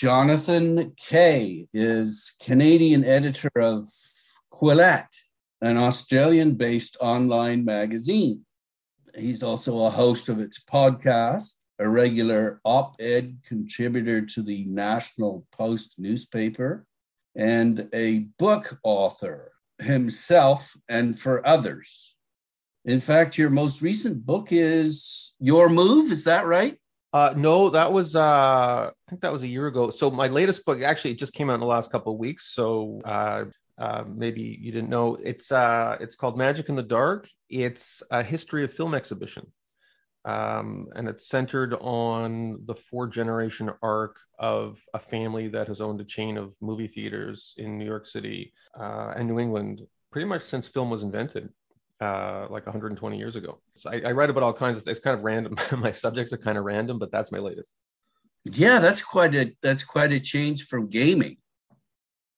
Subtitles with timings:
[0.00, 3.84] Jonathan Kay is Canadian editor of
[4.52, 5.22] Quillette,
[5.60, 8.46] an Australian based online magazine.
[9.16, 15.44] He's also a host of its podcast, a regular op ed contributor to the National
[15.50, 16.86] Post newspaper,
[17.34, 22.16] and a book author himself and for others.
[22.84, 26.78] In fact, your most recent book is Your Move, is that right?
[27.12, 29.90] Uh, no, that was uh, I think that was a year ago.
[29.90, 32.52] So my latest book actually it just came out in the last couple of weeks.
[32.52, 33.44] So uh,
[33.78, 37.28] uh, maybe you didn't know it's uh, it's called Magic in the Dark.
[37.48, 39.46] It's a history of film exhibition,
[40.26, 46.02] um, and it's centered on the four generation arc of a family that has owned
[46.02, 49.80] a chain of movie theaters in New York City uh, and New England
[50.12, 51.48] pretty much since film was invented.
[52.00, 53.58] Uh, like 120 years ago.
[53.74, 54.86] So I, I write about all kinds of.
[54.86, 55.56] It's kind of random.
[55.78, 57.72] my subjects are kind of random, but that's my latest.
[58.44, 61.38] Yeah, that's quite a that's quite a change from gaming.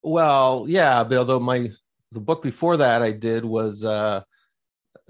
[0.01, 1.69] Well, yeah, but although my
[2.11, 4.21] the book before that I did was uh,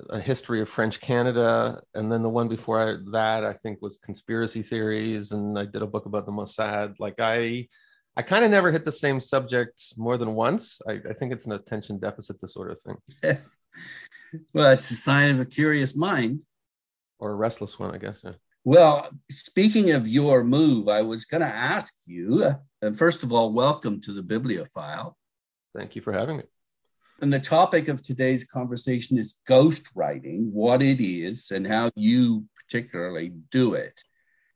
[0.10, 3.98] a history of French Canada, and then the one before I, that I think was
[3.98, 6.96] conspiracy theories, and I did a book about the Mossad.
[7.00, 7.68] Like I,
[8.18, 10.82] I kind of never hit the same subject more than once.
[10.88, 13.38] I, I think it's an attention deficit disorder thing.
[14.54, 16.44] well, it's a sign of a curious mind,
[17.20, 18.22] or a restless one, I guess.
[18.24, 18.34] Yeah.
[18.64, 23.54] Well, speaking of your move, I was going to ask you, uh, first of all,
[23.54, 25.14] welcome to the Bibliofile.
[25.76, 26.44] Thank you for having me.
[27.22, 33.34] And the topic of today's conversation is ghostwriting, what it is, and how you particularly
[33.52, 34.02] do it.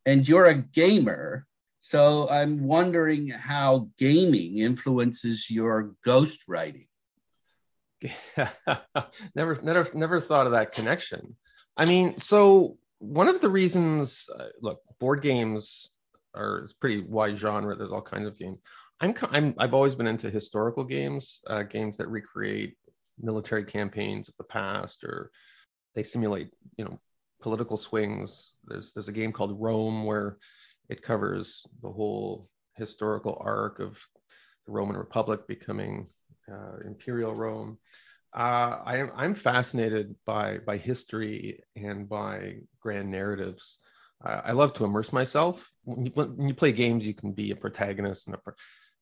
[0.06, 1.46] And you're a gamer.
[1.80, 6.88] So I'm wondering how gaming influences your ghostwriting.
[9.36, 11.36] never, never, never thought of that connection.
[11.78, 15.90] I mean, so one of the reasons, uh, look, board games
[16.34, 17.76] are it's pretty wide genre.
[17.76, 18.60] There's all kinds of games.
[19.02, 22.78] I'm, I'm I've always been into historical games, uh, games that recreate
[23.20, 25.32] military campaigns of the past, or
[25.96, 27.00] they simulate, you know,
[27.42, 28.54] political swings.
[28.66, 30.38] There's there's a game called Rome where
[30.90, 34.00] it covers the whole historical arc of
[34.66, 36.08] the Roman Republic becoming
[36.52, 37.78] uh, imperial Rome
[38.36, 43.80] uh, I am I'm fascinated by by history and by grand narratives.
[44.24, 45.74] Uh, I love to immerse myself.
[45.84, 48.40] When you, when you, play games, you can be a protagonist and a,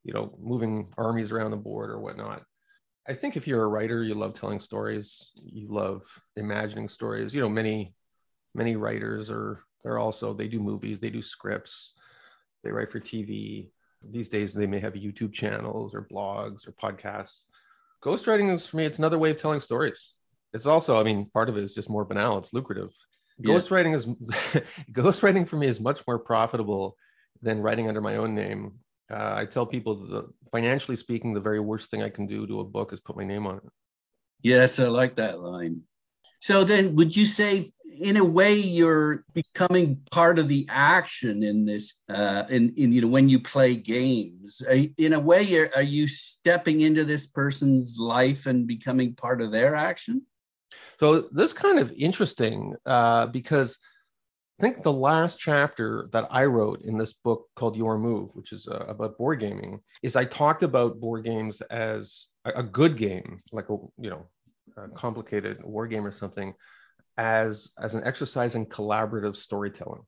[0.04, 2.44] you know, moving armies around the board or whatnot.
[3.08, 5.32] I think if you're a writer, you love telling stories.
[5.44, 6.04] You love
[6.36, 7.34] imagining stories.
[7.34, 7.96] You know, many
[8.54, 11.94] many writers are they're also they do movies, they do scripts,
[12.64, 13.72] they write for TV.
[14.10, 17.46] These days, they may have YouTube channels or blogs or podcasts.
[18.04, 20.12] Ghostwriting is for me it's another way of telling stories.
[20.54, 22.38] It's also i mean part of it is just more banal.
[22.38, 22.90] It's lucrative.
[23.40, 23.56] Yeah.
[23.56, 24.06] ghostwriting is
[24.92, 26.98] ghostwriting for me is much more profitable
[27.42, 28.74] than writing under my own name.
[29.12, 32.60] Uh, i tell people that financially speaking the very worst thing i can do to
[32.60, 33.64] a book is put my name on it.
[34.42, 35.82] Yes i like that line
[36.44, 37.72] so then would you say
[38.02, 43.00] in a way you're becoming part of the action in this uh in, in you
[43.00, 44.62] know when you play games?
[44.98, 49.54] In a way are, are you stepping into this person's life and becoming part of
[49.54, 50.24] their action?
[51.00, 53.78] So this kind of interesting uh because
[54.60, 58.52] i think the last chapter that i wrote in this book called your move which
[58.52, 62.98] is uh, about board gaming is i talked about board games as a, a good
[62.98, 64.26] game like a you know
[64.78, 66.54] a complicated war game or something
[67.18, 70.02] as as an exercise in collaborative storytelling.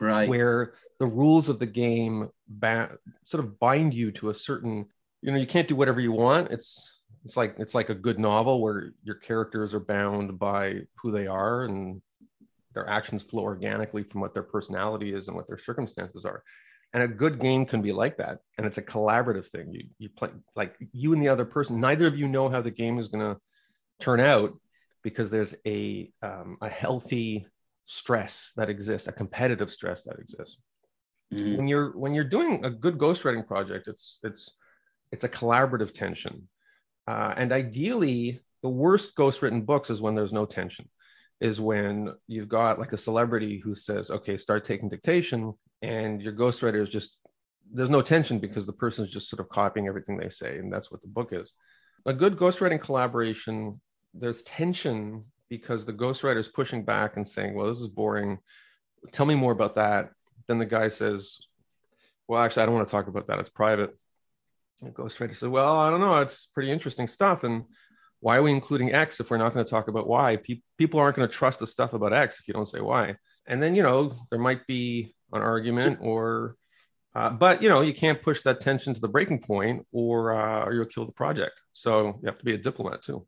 [0.00, 0.28] Right.
[0.28, 4.86] Where the rules of the game ba- sort of bind you to a certain
[5.22, 6.50] you know you can't do whatever you want.
[6.50, 11.10] It's it's like it's like a good novel where your characters are bound by who
[11.10, 12.02] they are and
[12.74, 16.42] their actions flow organically from what their personality is and what their circumstances are.
[16.92, 18.38] And a good game can be like that.
[18.58, 19.72] And it's a collaborative thing.
[19.72, 22.70] You you play like you and the other person neither of you know how the
[22.70, 23.40] game is going to
[24.00, 24.58] turn out
[25.02, 27.46] because there's a um, a healthy
[27.84, 30.60] stress that exists, a competitive stress that exists.
[31.32, 31.56] Mm-hmm.
[31.56, 34.56] When you're when you're doing a good ghostwriting project, it's it's
[35.12, 36.48] it's a collaborative tension,
[37.06, 40.88] uh, and ideally, the worst ghostwritten books is when there's no tension,
[41.40, 46.32] is when you've got like a celebrity who says, "Okay, start taking dictation," and your
[46.32, 47.16] ghostwriter is just
[47.72, 50.72] there's no tension because the person is just sort of copying everything they say, and
[50.72, 51.52] that's what the book is.
[52.06, 53.80] A good ghostwriting collaboration
[54.14, 58.38] there's tension because the ghostwriter is pushing back and saying, "Well, this is boring.
[59.12, 60.10] Tell me more about that."
[60.46, 61.38] Then the guy says,
[62.28, 63.38] "Well, actually, I don't want to talk about that.
[63.38, 63.96] It's private."
[64.82, 66.20] the ghostwriter says, "Well, I don't know.
[66.20, 67.64] It's pretty interesting stuff, and
[68.20, 70.36] why are we including X if we're not going to talk about Y?
[70.36, 73.16] Pe- people aren't going to trust the stuff about X if you don't say Y."
[73.46, 76.56] And then you know there might be an argument or
[77.14, 80.64] Uh, but you know, you can't push that tension to the breaking point, or uh,
[80.64, 81.60] or you'll kill the project.
[81.72, 83.26] So you have to be a diplomat too.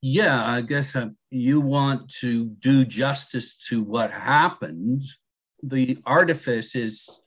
[0.00, 5.02] Yeah, I guess uh, you want to do justice to what happened.
[5.62, 7.20] The artifice is,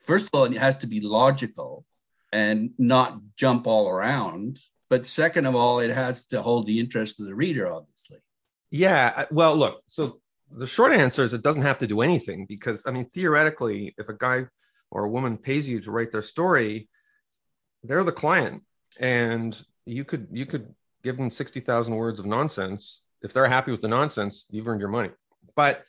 [0.00, 1.84] first of all, it has to be logical
[2.32, 4.58] and not jump all around.
[4.90, 8.18] But second of all, it has to hold the interest of the reader, obviously.
[8.70, 9.26] Yeah.
[9.30, 10.20] Well, look, so
[10.50, 14.08] the short answer is it doesn't have to do anything because, I mean, theoretically, if
[14.08, 14.46] a guy
[14.90, 16.88] or a woman pays you to write their story,
[17.82, 18.62] they're the client.
[18.98, 23.02] And you could you could give them 60,000 words of nonsense.
[23.22, 25.10] If they're happy with the nonsense, you've earned your money.
[25.54, 25.84] But,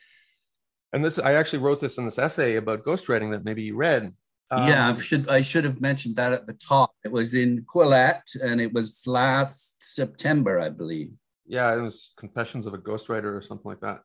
[0.93, 4.13] and this, I actually wrote this in this essay about ghostwriting that maybe you read.
[4.49, 6.91] Um, yeah, I should I should have mentioned that at the top.
[7.05, 11.13] It was in Quillette, and it was last September, I believe.
[11.45, 14.01] Yeah, it was Confessions of a Ghostwriter or something like that.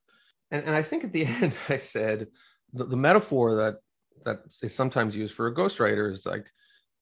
[0.53, 2.29] And and I think at the end I said
[2.73, 3.79] the, the metaphor that
[4.25, 6.47] that is sometimes used for a ghostwriter is like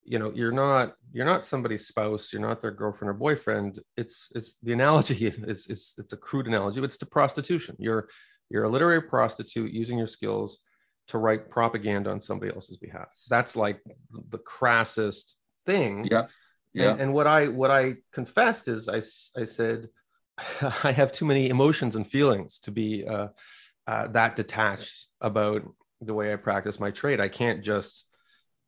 [0.04, 3.80] you know you're not you're not somebody's spouse you're not their girlfriend or boyfriend.
[3.96, 7.76] It's it's the analogy is is it's a crude analogy but it's to prostitution.
[7.78, 8.08] You're
[8.50, 10.60] you're a literary prostitute using your skills
[11.08, 13.08] to write propaganda on somebody else's behalf.
[13.28, 13.80] That's like
[14.30, 15.36] the crassest
[15.66, 16.06] thing.
[16.10, 16.26] Yeah
[16.74, 16.90] yeah.
[16.90, 18.96] And, and what i what i confessed is i
[19.40, 19.88] i said
[20.84, 23.28] i have too many emotions and feelings to be uh,
[23.86, 25.62] uh, that detached about
[26.00, 27.20] the way i practice my trade.
[27.20, 28.06] I can't just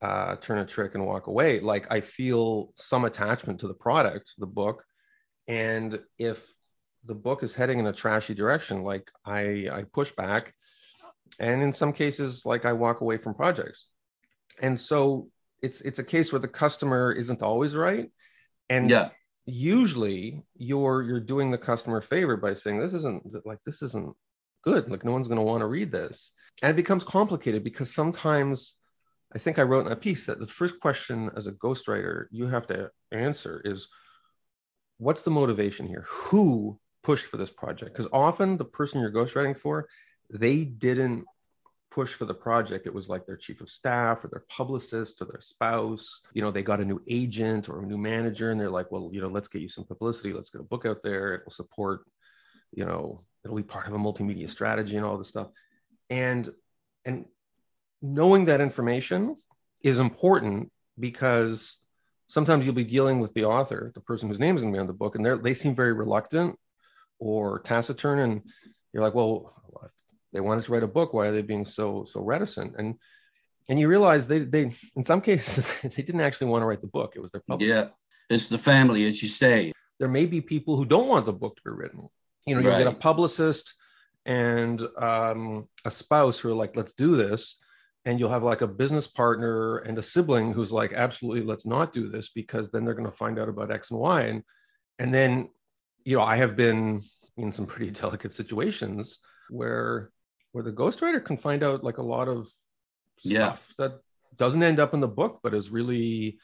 [0.07, 1.59] uh, turn a trick and walk away.
[1.59, 4.85] Like I feel some attachment to the product, the book,
[5.49, 6.39] and if
[7.05, 10.55] the book is heading in a trashy direction, like I I push back,
[11.41, 13.89] and in some cases, like I walk away from projects,
[14.63, 15.29] and so
[15.61, 18.11] it's it's a case where the customer isn't always right,
[18.69, 19.11] and yeah.
[19.49, 24.13] Usually, you're you're doing the customer a favor by saying this isn't like this isn't
[24.65, 24.91] good.
[24.91, 26.33] Like no one's going to want to read this,
[26.63, 28.75] and it becomes complicated because sometimes
[29.37, 32.47] I think I wrote in a piece that the first question as a ghostwriter you
[32.47, 33.87] have to answer is
[34.97, 36.07] what's the motivation here?
[36.09, 37.93] Who pushed for this project?
[37.93, 39.89] Because often the person you're ghostwriting for,
[40.31, 41.27] they didn't
[41.91, 42.87] push for the project.
[42.87, 46.23] It was like their chief of staff or their publicist or their spouse.
[46.33, 49.11] You know, they got a new agent or a new manager and they're like, well,
[49.13, 50.33] you know, let's get you some publicity.
[50.33, 51.35] Let's get a book out there.
[51.35, 52.07] It will support,
[52.73, 55.49] you know, it'll be part of a multimedia strategy and all this stuff.
[56.09, 56.51] And
[57.05, 57.27] and
[58.03, 59.37] knowing that information
[59.83, 61.81] is important because
[62.29, 64.81] sometimes you'll be dealing with the author, the person whose name is going to be
[64.81, 66.59] on the book, and they they seem very reluctant
[67.19, 68.43] or taciturn, and
[68.93, 69.53] you're like, well,
[69.85, 69.93] if
[70.33, 72.75] they wanted to write a book, why are they being so so reticent?
[72.77, 72.97] And
[73.69, 76.89] and you realize they they in some cases they didn't actually want to write the
[76.89, 77.73] book; it was their publisher.
[77.73, 77.89] Yeah,
[78.29, 79.73] it's the family, as you say.
[79.99, 82.09] There may be people who don't want the book to be written.
[82.47, 82.85] You know, you right.
[82.85, 83.75] get a publicist
[84.27, 87.57] and um, a spouse who are like, let's do this
[88.07, 91.93] and you'll have like a business partner and a sibling who's like absolutely let's not
[91.93, 94.23] do this because then they're going to find out about x and y.
[94.23, 94.43] And
[94.99, 95.51] and then
[96.05, 97.03] you know i have been
[97.37, 99.19] in some pretty delicate situations
[99.51, 100.11] where
[100.53, 102.47] where the ghostwriter can find out like a lot of
[103.23, 103.53] yeah.
[103.53, 104.01] stuff that
[104.37, 106.39] doesn't end up in the book but is really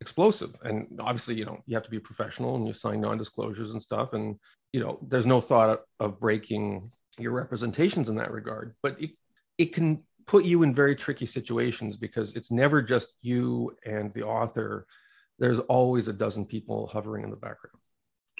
[0.00, 0.54] explosive.
[0.62, 4.12] And obviously you know you have to be professional and you sign non-disclosures and stuff
[4.12, 4.36] and
[4.72, 8.76] you know there's no thought of breaking your representations in that regard.
[8.82, 9.10] But it,
[9.58, 14.22] it can put you in very tricky situations because it's never just you and the
[14.22, 14.86] author.
[15.40, 17.78] There's always a dozen people hovering in the background.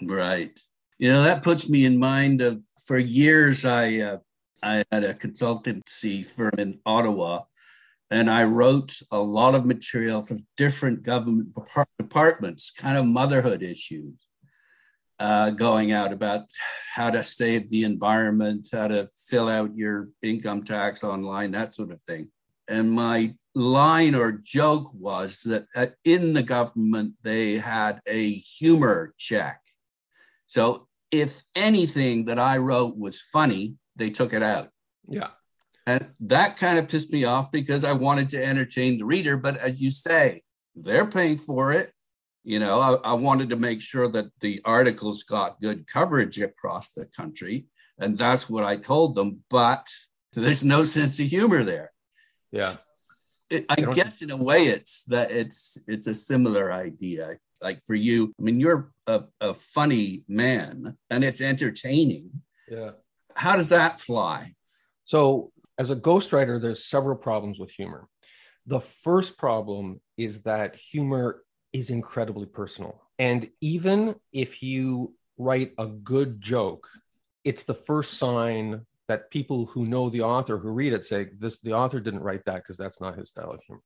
[0.01, 0.57] Right.
[0.99, 4.19] You know, that puts me in mind of for years, I, uh,
[4.63, 7.41] I had a consultancy firm in Ottawa,
[8.09, 11.57] and I wrote a lot of material for different government
[11.99, 14.15] departments, kind of motherhood issues
[15.21, 16.47] uh, going out about
[16.95, 21.93] how to save the environment, how to fill out your income tax online, that sort
[21.93, 22.29] of thing.
[22.69, 29.61] And my line or joke was that in the government, they had a humor check.
[30.47, 34.69] So if anything that I wrote was funny, they took it out.
[35.07, 35.29] Yeah.
[35.87, 39.37] And that kind of pissed me off because I wanted to entertain the reader.
[39.37, 40.43] But as you say,
[40.75, 41.93] they're paying for it.
[42.43, 46.93] You know, I, I, wanted to make sure that the articles got good coverage across
[46.93, 47.67] the country.
[47.99, 49.41] And that's what I told them.
[49.51, 49.87] But
[50.33, 51.93] there's no sense of humor there.
[52.51, 52.73] Yeah.
[53.51, 57.37] It, I guess in a way it's that it's it's a similar idea.
[57.61, 62.31] Like for you, I mean, you're a, a funny man and it's entertaining.
[62.71, 62.93] Yeah.
[63.35, 64.55] How does that fly?
[65.05, 68.07] So as a ghostwriter, there's several problems with humor.
[68.67, 73.01] The first problem is that humor is incredibly personal.
[73.19, 76.89] And even if you write a good joke,
[77.45, 81.59] it's the first sign that people who know the author who read it say this
[81.61, 83.83] the author didn't write that because that's not his style of humor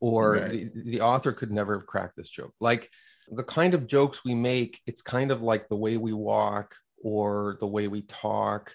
[0.00, 0.74] or right.
[0.74, 2.90] the, the author could never have cracked this joke like
[3.30, 7.56] the kind of jokes we make it's kind of like the way we walk or
[7.60, 8.74] the way we talk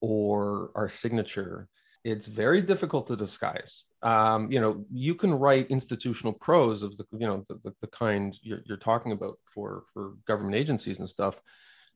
[0.00, 1.68] or our signature
[2.04, 3.84] it's very difficult to disguise.
[4.02, 7.88] Um, you know you can write institutional prose of the you know the, the, the
[7.88, 11.40] kind you're, you're, talking about for for government agencies and stuff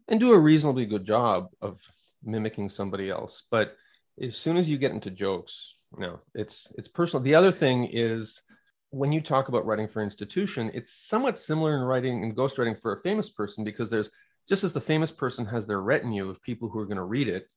[0.08, 1.78] and do a reasonably good job of
[2.24, 3.44] mimicking somebody else.
[3.50, 3.76] But
[4.20, 7.22] as soon as you get into jokes no it's it's personal.
[7.22, 8.42] The other thing is
[8.90, 12.92] when you talk about writing for institution it's somewhat similar in writing and ghostwriting for
[12.92, 14.10] a famous person because there's
[14.48, 17.28] just as the famous person has their retinue of people who are going to read
[17.28, 17.48] it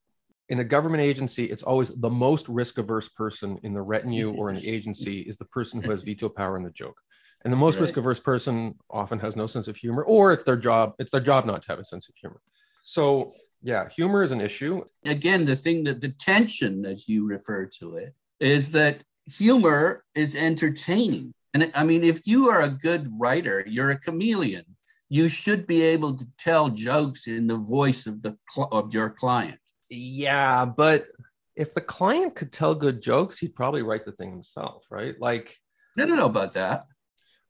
[0.49, 4.49] in a government agency, it's always the most risk averse person in the retinue or
[4.49, 6.99] in the agency is the person who has veto power in the joke.
[7.43, 7.81] And the most right.
[7.81, 11.21] risk averse person often has no sense of humor, or it's their job, it's their
[11.21, 12.41] job not to have a sense of humor.
[12.81, 13.29] So
[13.61, 14.83] yeah, humor is an issue.
[15.05, 20.35] Again, the thing that the tension, as you refer to it, is that humor is
[20.35, 21.33] entertaining.
[21.53, 24.65] And I mean, if you are a good writer, you're a chameleon.
[25.09, 29.09] You should be able to tell jokes in the voice of the cl- of your
[29.11, 29.59] client
[29.95, 31.05] yeah, but
[31.55, 35.15] if the client could tell good jokes, he'd probably write the thing himself, right?
[35.19, 35.57] Like,
[35.97, 36.85] I don't know about that.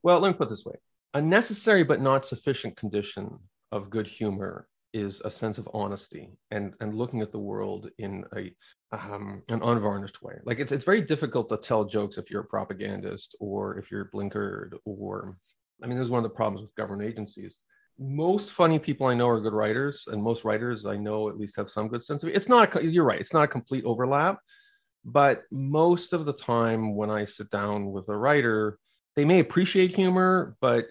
[0.03, 0.75] Well, let me put this way
[1.15, 3.39] a necessary but not sufficient condition
[3.71, 8.23] of good humor is a sense of honesty and and looking at the world in
[8.35, 8.51] a
[8.91, 10.35] um, an unvarnished way.
[10.43, 14.09] Like it's it's very difficult to tell jokes if you're a propagandist or if you're
[14.13, 15.37] blinkered or
[15.81, 17.59] I mean, this is one of the problems with government agencies
[17.97, 21.55] most funny people I know are good writers, and most writers I know at least
[21.55, 22.35] have some good sense of it.
[22.35, 24.39] It's not, you're right, it's not a complete overlap,
[25.05, 28.79] but most of the time when I sit down with a writer,
[29.15, 30.87] they may appreciate humor, but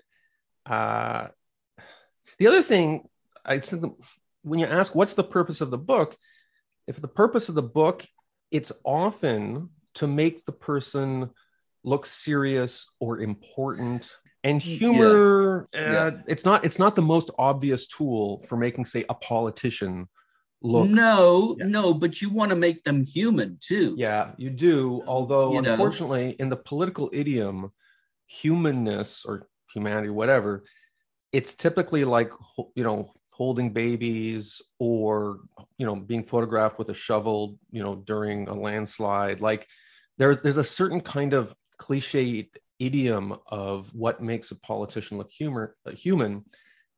[0.66, 1.28] uh,
[2.38, 3.08] the other thing,
[3.44, 3.94] I think
[4.42, 6.16] when you ask what's the purpose of the book,
[6.86, 8.06] if the purpose of the book,
[8.50, 11.30] it's often to make the person
[11.82, 15.80] look serious or important and humor yeah.
[15.80, 16.22] Uh, yeah.
[16.28, 20.08] it's not it's not the most obvious tool for making say a politician
[20.62, 21.66] look no yeah.
[21.66, 26.28] no but you want to make them human too yeah you do although you unfortunately
[26.28, 26.34] know?
[26.38, 27.70] in the political idiom
[28.26, 30.64] humanness or humanity whatever
[31.32, 32.30] it's typically like
[32.76, 35.40] you know holding babies or
[35.76, 39.66] you know being photographed with a shovel you know during a landslide like
[40.18, 42.48] there's there's a certain kind of cliche
[42.78, 46.44] idiom of what makes a politician look humor uh, human.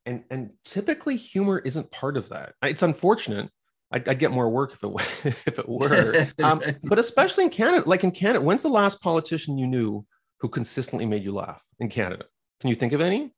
[0.04, 2.54] And and typically humor isn't part of that.
[2.62, 3.50] It's unfortunate.
[3.92, 6.26] I'd, I'd get more work if it were, if it were.
[6.42, 10.04] Um, but especially in canada like in canada when's the last politician you knew
[10.40, 12.24] who consistently made you laugh in canada?
[12.60, 13.32] Can you think of any?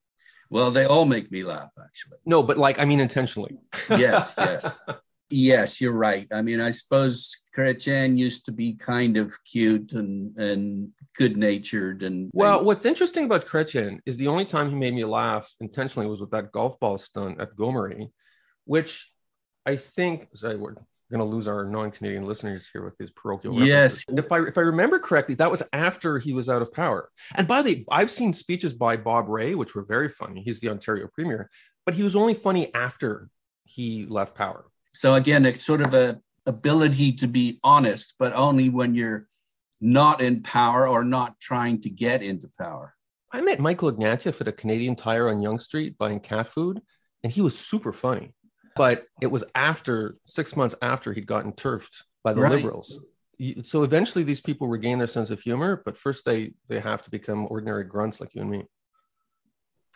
[0.50, 2.18] Well they all make me laugh actually.
[2.24, 3.58] No but like i mean intentionally.
[3.90, 4.82] Yes yes
[5.30, 6.26] Yes, you're right.
[6.32, 12.02] I mean, I suppose Chrétien used to be kind of cute and and good natured
[12.02, 12.30] and.
[12.32, 16.20] Well, what's interesting about Chrétien is the only time he made me laugh intentionally was
[16.20, 18.10] with that golf ball stunt at Gomery,
[18.64, 19.10] which
[19.66, 20.28] I think.
[20.34, 20.76] Sorry, we're
[21.10, 23.54] going to lose our non-Canadian listeners here with these parochial.
[23.54, 24.04] Yes.
[24.08, 27.10] And if I if I remember correctly, that was after he was out of power.
[27.34, 30.42] And by the, I've seen speeches by Bob Rae, which were very funny.
[30.42, 31.50] He's the Ontario premier,
[31.84, 33.28] but he was only funny after
[33.64, 34.66] he left power.
[34.94, 39.28] So again, it's sort of a ability to be honest, but only when you're
[39.80, 42.94] not in power or not trying to get into power.
[43.30, 46.80] I met Michael Ignatieff at a Canadian Tire on Yonge Street buying cat food,
[47.22, 48.34] and he was super funny.
[48.74, 52.52] But it was after six months after he'd gotten turfed by the right.
[52.52, 53.04] liberals.
[53.64, 57.10] So eventually, these people regain their sense of humor, but first they they have to
[57.10, 58.64] become ordinary grunts like you and me.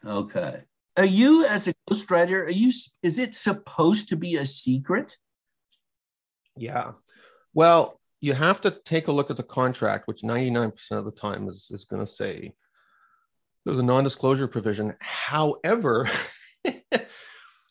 [0.05, 0.65] Okay
[0.97, 2.73] are you as a ghostwriter are you
[3.03, 5.17] is it supposed to be a secret?
[6.57, 6.93] Yeah.
[7.55, 11.49] Well you have to take a look at the contract which 99% of the time
[11.49, 12.55] is, is going to say
[13.65, 14.95] there's a non-disclosure provision.
[15.01, 16.09] However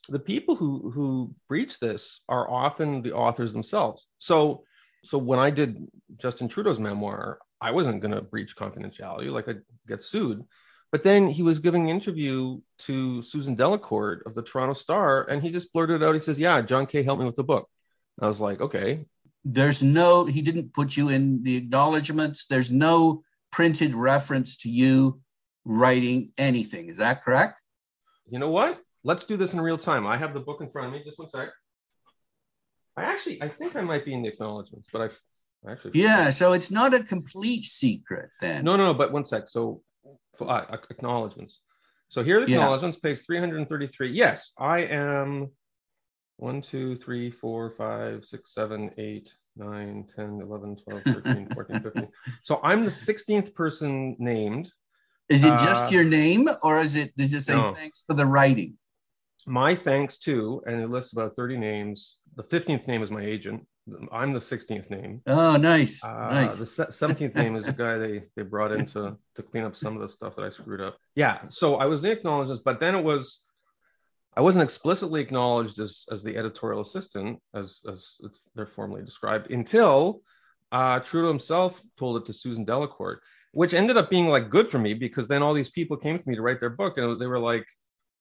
[0.09, 4.07] the people who who breach this are often the authors themselves.
[4.17, 4.63] So
[5.03, 5.87] so when i did
[6.17, 10.43] justin trudeau's memoir i wasn't going to breach confidentiality like i'd get sued
[10.91, 15.41] but then he was giving an interview to Susan Delacourt of the Toronto Star, and
[15.41, 17.69] he just blurted out, he says, Yeah, Jon Kay helped me with the book.
[18.19, 19.05] I was like, okay.
[19.43, 22.45] There's no, he didn't put you in the acknowledgments.
[22.45, 25.21] There's no printed reference to you
[25.65, 26.89] writing anything.
[26.89, 27.59] Is that correct?
[28.29, 28.79] You know what?
[29.03, 30.05] Let's do this in real time.
[30.05, 31.03] I have the book in front of me.
[31.03, 31.49] Just one sec.
[32.95, 35.21] I actually, I think I might be in the acknowledgments, but I've
[35.67, 35.91] actually.
[35.95, 38.63] Yeah, so it's not a complete secret then.
[38.63, 39.49] No, no, but one sec.
[39.49, 39.81] So
[40.39, 41.61] uh, acknowledgements.
[42.09, 42.57] So here are the yeah.
[42.57, 44.11] acknowledgements, page 333.
[44.11, 45.51] Yes, I am.
[46.37, 52.07] 1, 2, 3, 4, 5, 6, 7, 8, 9, 10, 11, 12, 13, 14, 15.
[52.41, 54.71] So I'm the 16th person named.
[55.29, 57.73] Is it just Uh, your name or is it, does it say no.
[57.73, 58.77] thanks for the writing?
[59.45, 62.19] My thanks to, and it lists about 30 names.
[62.35, 63.67] The 15th name is my agent.
[64.11, 65.21] I'm the 16th name.
[65.25, 66.03] Oh, nice.
[66.03, 66.57] Uh, nice.
[66.57, 69.95] The 17th name is a guy they they brought in to, to clean up some
[69.95, 70.97] of the stuff that I screwed up.
[71.15, 71.39] Yeah.
[71.49, 73.43] So I was the acknowledged, but then it was,
[74.37, 78.17] I wasn't explicitly acknowledged as, as the editorial assistant, as, as
[78.55, 80.21] they're formally described, until
[80.71, 83.19] uh, Trudeau himself told it to Susan Delacourt,
[83.51, 86.29] which ended up being like good for me because then all these people came to
[86.29, 87.65] me to write their book and they were like,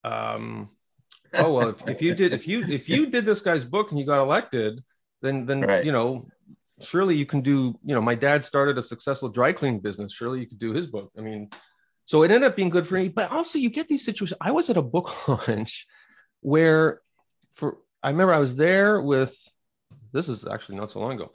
[0.04, 0.68] um,
[1.34, 4.00] oh well, if, if you did if you if you did this guy's book and
[4.00, 4.82] you got elected,
[5.22, 5.84] then then Right.
[5.84, 6.26] you know
[6.80, 10.12] surely you can do you know my dad started a successful dry cleaning business.
[10.12, 11.10] Surely you could do his book.
[11.16, 11.50] I mean
[12.06, 13.08] so it ended up being good for me.
[13.08, 14.38] But also you get these situations.
[14.40, 15.86] I was at a book launch
[16.40, 17.00] where
[17.52, 19.36] for i remember i was there with
[20.12, 21.30] this is actually not so long ago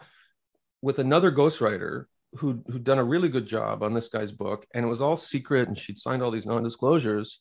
[0.82, 2.06] with another ghostwriter
[2.38, 4.66] who who'd done a really good job on this guy's book.
[4.74, 7.40] And it was all secret and she'd signed all these non-disclosures.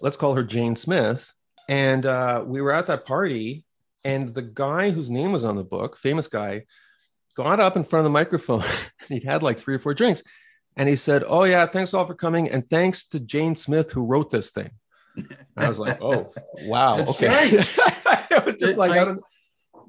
[0.00, 1.32] Let's call her jane smith.
[1.68, 3.64] And uh, we were at that party
[4.04, 6.64] and the guy whose name was on the book famous guy
[7.36, 8.62] got up in front of the microphone
[9.00, 10.22] and he'd had like three or four drinks
[10.76, 14.04] and he said oh yeah thanks all for coming and thanks to jane smith who
[14.04, 14.70] wrote this thing
[15.16, 16.32] and i was like oh
[16.66, 18.26] wow That's okay right.
[18.30, 19.16] it was just like I-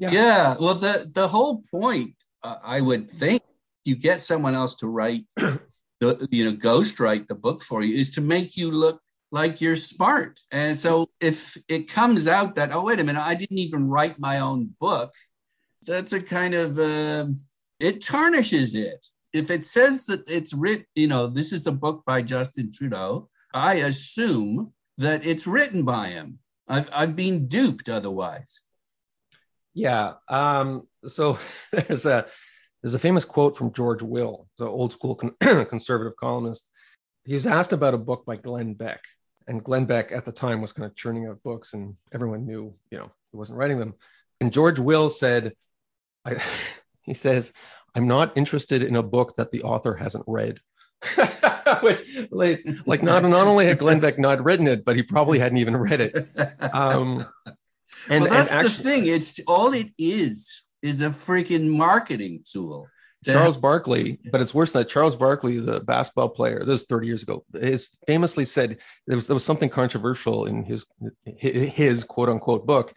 [0.01, 0.11] yeah.
[0.11, 0.55] Yeah.
[0.59, 3.43] Well, the, the whole point, uh, I would think,
[3.85, 7.95] you get someone else to write, the, you know, ghost write the book for you,
[7.95, 9.00] is to make you look
[9.31, 10.39] like you're smart.
[10.51, 14.19] And so if it comes out that, oh, wait a minute, I didn't even write
[14.19, 15.13] my own book,
[15.85, 17.27] that's a kind of, uh,
[17.79, 19.05] it tarnishes it.
[19.33, 23.29] If it says that it's written, you know, this is a book by Justin Trudeau,
[23.53, 26.39] I assume that it's written by him.
[26.67, 28.61] I've, I've been duped otherwise.
[29.73, 30.13] Yeah.
[30.27, 31.39] Um, so
[31.71, 32.25] there's a
[32.81, 35.35] there's a famous quote from George Will, the old school con-
[35.65, 36.67] conservative columnist.
[37.25, 39.03] He was asked about a book by Glenn Beck,
[39.51, 42.73] and Glenn Beck at the time was kind of churning out books, and everyone knew,
[42.89, 43.95] you know, he wasn't writing them.
[44.39, 45.51] And George Will said,
[46.23, 46.41] I,
[47.01, 47.51] he says,
[47.93, 50.59] "I'm not interested in a book that the author hasn't read."
[51.81, 51.99] Which,
[52.31, 55.57] like, like not not only had Glenn Beck not written it, but he probably hadn't
[55.57, 56.15] even read it.
[56.73, 57.25] Um,
[58.09, 59.05] and, well, that's and the thing.
[59.07, 62.87] It's all it is is a freaking marketing tool.
[63.23, 64.89] Charles Barkley, but it's worse than that.
[64.89, 69.27] Charles Barkley, the basketball player, this was 30 years ago, is famously said there was
[69.27, 70.85] there was something controversial in his
[71.25, 72.93] his quote unquote book,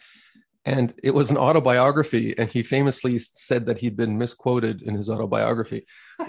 [0.65, 5.11] and it was an autobiography, and he famously said that he'd been misquoted in his
[5.11, 5.85] autobiography.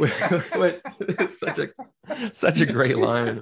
[1.29, 1.69] such a
[2.33, 3.41] such a great line.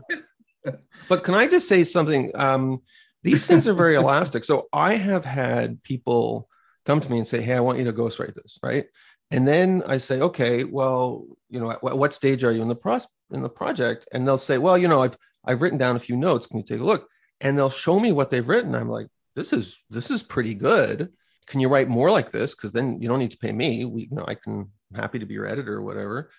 [1.10, 2.32] But can I just say something?
[2.36, 2.82] Um,
[3.24, 4.44] these things are very elastic.
[4.44, 6.48] So I have had people
[6.86, 8.86] come to me and say, "Hey, I want you to ghostwrite this," right?
[9.34, 12.76] And then I say, "Okay, well, you know, at what stage are you in the
[12.76, 16.00] pros in the project?" And they'll say, "Well, you know, I've I've written down a
[16.08, 16.46] few notes.
[16.46, 17.10] Can you take a look?"
[17.41, 18.76] And they'll show me what they've written.
[18.76, 21.10] I'm like, "This is this is pretty good.
[21.48, 22.54] Can you write more like this?
[22.54, 23.86] Because then you don't need to pay me.
[23.86, 26.30] We, you know, I can I'm happy to be your editor or whatever."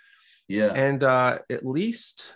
[0.46, 0.72] Yeah.
[0.72, 2.34] And uh, at least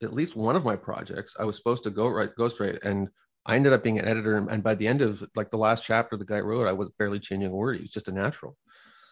[0.00, 3.08] at least one of my projects, I was supposed to go write ghostwrite, and
[3.44, 4.36] I ended up being an editor.
[4.36, 7.18] And by the end of like the last chapter the guy wrote, I was barely
[7.18, 7.76] changing a word.
[7.76, 8.56] He was just a natural.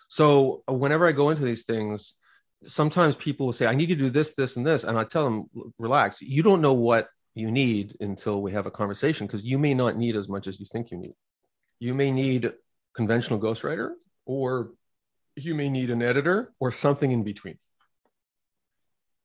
[0.09, 2.14] So whenever I go into these things,
[2.66, 5.25] sometimes people will say, "I need to do this, this, and this," and I tell
[5.25, 6.23] them, "Relax.
[6.23, 9.97] You don't know what you need until we have a conversation because you may not
[9.97, 11.14] need as much as you think you need.
[11.81, 12.55] You may need a
[12.95, 13.90] conventional ghostwriter,
[14.25, 14.73] or
[15.35, 17.59] you may need an editor, or something in between."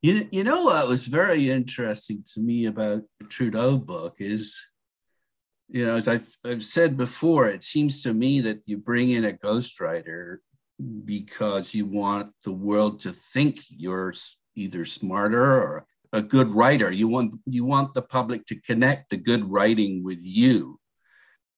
[0.02, 4.72] You, you know what was very interesting to me about the Trudeau book is,
[5.70, 9.26] you know, as I've, I've said before, it seems to me that you bring in
[9.26, 10.38] a ghostwriter
[11.06, 14.14] because you want the world to think you're
[14.56, 16.92] either smarter or a good writer.
[16.92, 20.80] You want you want the public to connect the good writing with you,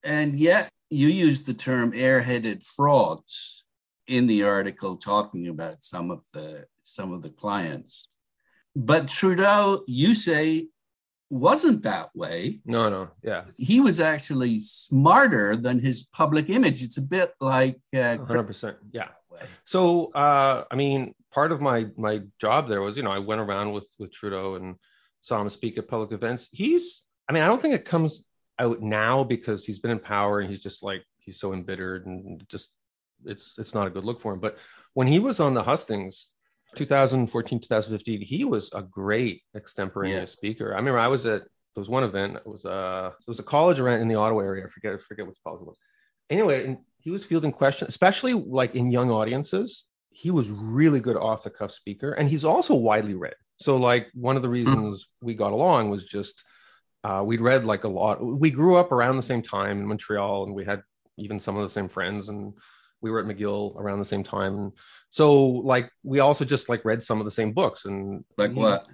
[0.04, 3.66] and yet you use the term airheaded frauds
[4.08, 8.10] in the article talking about some of the some of the clients.
[8.76, 10.68] But Trudeau, you say,
[11.30, 12.60] wasn't that way.
[12.66, 16.82] No, no, yeah, He was actually smarter than his public image.
[16.84, 19.10] It's a bit like uh, hundred percent, yeah.
[19.64, 23.42] So, uh, I mean, part of my my job there was, you know, I went
[23.42, 24.76] around with with Trudeau and
[25.22, 26.50] saw him speak at public events.
[26.52, 28.24] He's, I mean, I don't think it comes
[28.60, 32.44] out now because he's been in power and he's just like he's so embittered and
[32.50, 32.72] just
[33.26, 34.40] it's it's not a good look for him.
[34.40, 34.58] But
[34.94, 36.30] when he was on the hustings,
[36.76, 40.38] 2014, 2015, he was a great extemporaneous Yeah.
[40.38, 40.74] speaker.
[40.74, 41.42] I remember I was at
[41.76, 42.36] there was one event.
[42.38, 44.64] It was uh it was a college event in the Ottawa area.
[44.64, 45.78] I forget I forget which college it was.
[46.30, 49.86] anyway, and he was fielding questions, especially like in young audiences.
[50.12, 53.34] He was really good off the cuff speaker, and he's also widely read.
[53.58, 56.44] So, like, one of the reasons we got along was just
[57.04, 58.24] uh, we'd read like a lot.
[58.24, 60.84] We grew up around the same time in Montreal, and we had
[61.18, 62.54] even some of the same friends, and
[63.04, 64.72] we were at McGill around the same time.
[65.10, 67.86] So, like, we also just like read some of the same books.
[67.86, 68.88] And like what?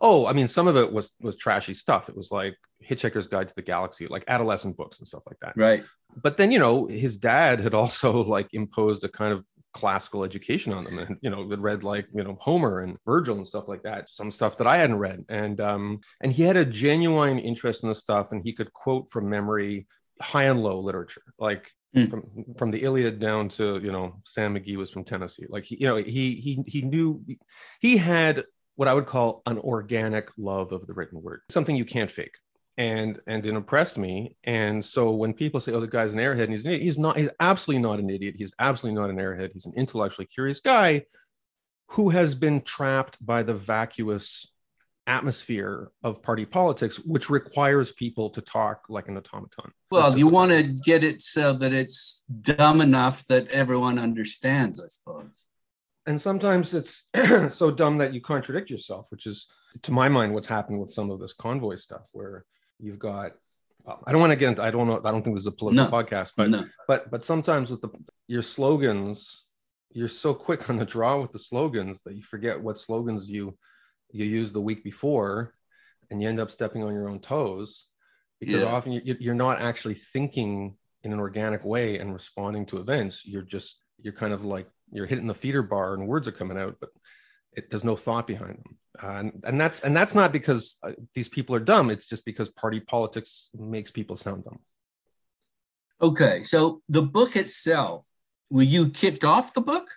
[0.00, 2.08] Oh, I mean, some of it was was trashy stuff.
[2.08, 5.54] It was like Hitchhiker's Guide to the Galaxy, like adolescent books and stuff like that.
[5.56, 5.84] Right.
[6.22, 10.72] But then, you know, his dad had also like imposed a kind of classical education
[10.72, 13.68] on them, and you know, had read like you know Homer and Virgil and stuff
[13.68, 14.08] like that.
[14.08, 17.88] Some stuff that I hadn't read, and um, and he had a genuine interest in
[17.88, 19.86] the stuff, and he could quote from memory
[20.20, 22.06] high and low literature, like Hmm.
[22.06, 22.24] from
[22.58, 25.46] from the Iliad down to you know Sam McGee was from Tennessee.
[25.48, 27.24] Like he, you know, he he he knew
[27.80, 31.84] he had what I would call an organic love of the written word, something you
[31.84, 32.34] can't fake.
[32.76, 34.36] And and it impressed me.
[34.42, 36.98] And so when people say, "Oh, the guy's an airhead," and he's an idiot, he's
[36.98, 37.16] not.
[37.16, 38.34] He's absolutely not an idiot.
[38.36, 39.52] He's absolutely not an airhead.
[39.52, 41.04] He's an intellectually curious guy
[41.90, 44.48] who has been trapped by the vacuous
[45.06, 49.70] atmosphere of party politics, which requires people to talk like an automaton.
[49.90, 54.88] Well, you want to get it so that it's dumb enough that everyone understands, I
[54.88, 55.46] suppose.
[56.06, 57.08] and sometimes it's
[57.54, 59.46] so dumb that you contradict yourself, which is,
[59.82, 62.44] to my mind, what's happened with some of this convoy stuff, where
[62.80, 63.32] you've got.
[64.06, 64.62] I don't want to get into.
[64.62, 65.00] I don't know.
[65.04, 65.90] I don't think this is a political No.
[65.90, 66.64] podcast, but no.
[66.88, 67.90] but but sometimes with the
[68.28, 69.44] your slogans,
[69.92, 73.58] you're so quick on the draw with the slogans that you forget what slogans you
[74.14, 75.54] you used the week before,
[76.10, 77.88] and you end up stepping on your own toes
[78.40, 78.68] because Yeah.
[78.70, 83.26] often you, you're not actually thinking in an organic way and responding to events.
[83.26, 86.58] You're just you're kind of like you're hitting the feeder bar and words are coming
[86.58, 86.90] out, but
[87.52, 88.78] it, there's no thought behind them.
[89.02, 91.90] Uh, and, and that's and that's not because uh, these people are dumb.
[91.90, 94.60] It's just because party politics makes people sound dumb.
[96.00, 98.06] Okay, so the book itself,
[98.50, 99.88] were you kicked off the book?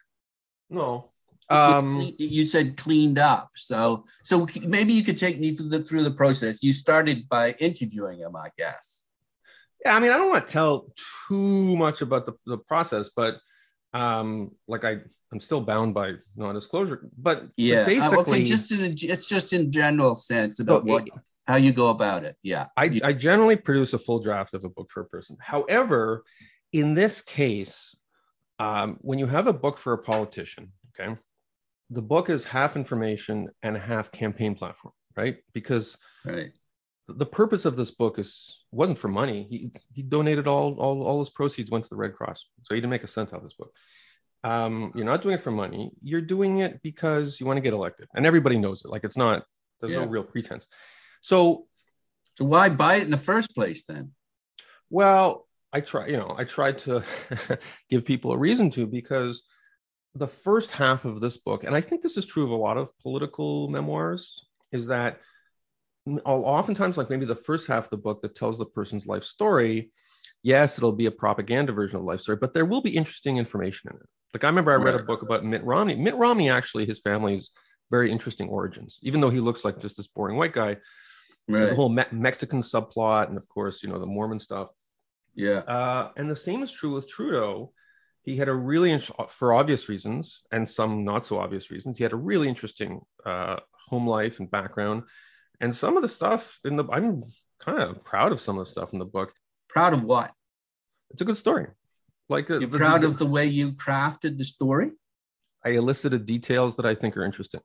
[0.69, 1.11] No.
[1.49, 3.51] Um, you said cleaned up.
[3.55, 6.61] So, so maybe you could take me through the through the process.
[6.61, 9.03] You started by interviewing him, I guess.
[9.85, 10.93] yeah, I mean, I don't want to tell
[11.27, 13.37] too much about the, the process, but
[13.93, 14.97] um, like I,
[15.31, 17.09] I'm still bound by non-disclosure.
[17.17, 17.81] But but Yeah.
[17.81, 21.07] Uh, basically, okay, just in a, it's just in general sense about No, what
[21.47, 22.35] how you go about it.
[22.43, 22.67] Yeah.
[22.75, 25.37] I, I generally produce a full draft of a book for a person.
[25.39, 26.25] However,
[26.73, 27.95] in this case,
[28.59, 31.15] um, when you have a book for a politician, okay,
[31.89, 35.37] the book is half information and half campaign platform, right?
[35.53, 36.51] Because Right.
[37.07, 39.47] the purpose of this book is wasn't for money.
[39.49, 42.81] He he donated all all all his proceeds went to the Red Cross, so he
[42.81, 43.71] didn't make a cent out of this book.
[44.43, 45.91] Um, you're not doing it for money.
[46.03, 48.89] You're doing it because you want to get elected, and everybody knows it.
[48.91, 49.43] Like it's not.
[49.79, 50.05] There's Yeah.
[50.05, 50.67] no real pretense.
[51.21, 51.67] So
[52.35, 54.11] So why buy it in the first place then?
[54.91, 57.03] Well, I try, you know, I tried to
[57.89, 59.43] give people a reason to because
[60.15, 62.77] the first half of this book, and I think this is true of a lot
[62.77, 65.19] of political memoirs, is that
[66.25, 69.91] oftentimes, like maybe the first half of the book that tells the person's life story,
[70.43, 73.91] yes, it'll be a propaganda version of life story, but there will be interesting information
[73.91, 74.05] in it.
[74.33, 75.95] Like I remember I read a book about Mitt Romney.
[75.95, 77.51] Mitt Romney, actually, his family's
[77.89, 80.77] very interesting origins, even though he looks like just this boring white guy.
[81.47, 81.69] There's Right.
[81.69, 84.69] the whole Me- Mexican subplot, and of course, you know, the Mormon stuff.
[85.33, 85.59] Yeah.
[85.59, 87.71] Uh, and the same is true with Trudeau.
[88.27, 92.03] He had a really, int- for obvious reasons and some not so obvious reasons, he
[92.03, 93.55] had a really interesting uh,
[93.87, 95.03] home life and background.
[95.61, 97.23] And some of the stuff in the, I'm
[97.57, 99.31] kind of proud of some of the stuff in the book.
[99.69, 100.33] Proud of what?
[101.11, 101.67] It's a good story.
[102.27, 104.91] Like uh, You're proud of the way you crafted the story?
[105.63, 107.61] I elicited details that I think are interesting.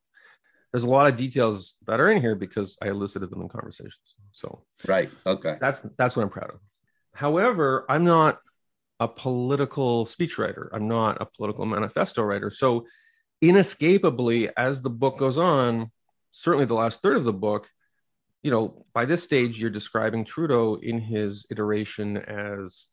[0.70, 4.14] There's a lot of details that are in here because I elicited them in conversations.
[4.30, 5.10] So Right.
[5.26, 5.56] Okay.
[5.60, 6.60] that's that's what I'm proud of.
[7.14, 8.38] However, I'm not
[9.02, 10.68] a political speechwriter.
[10.72, 12.50] I'm not a political manifesto writer.
[12.50, 12.86] So
[13.40, 15.90] inescapably, as the book goes on,
[16.30, 17.68] certainly the last third of the book,
[18.44, 22.88] you know, by this stage, you're describing Trudeau in his iteration as,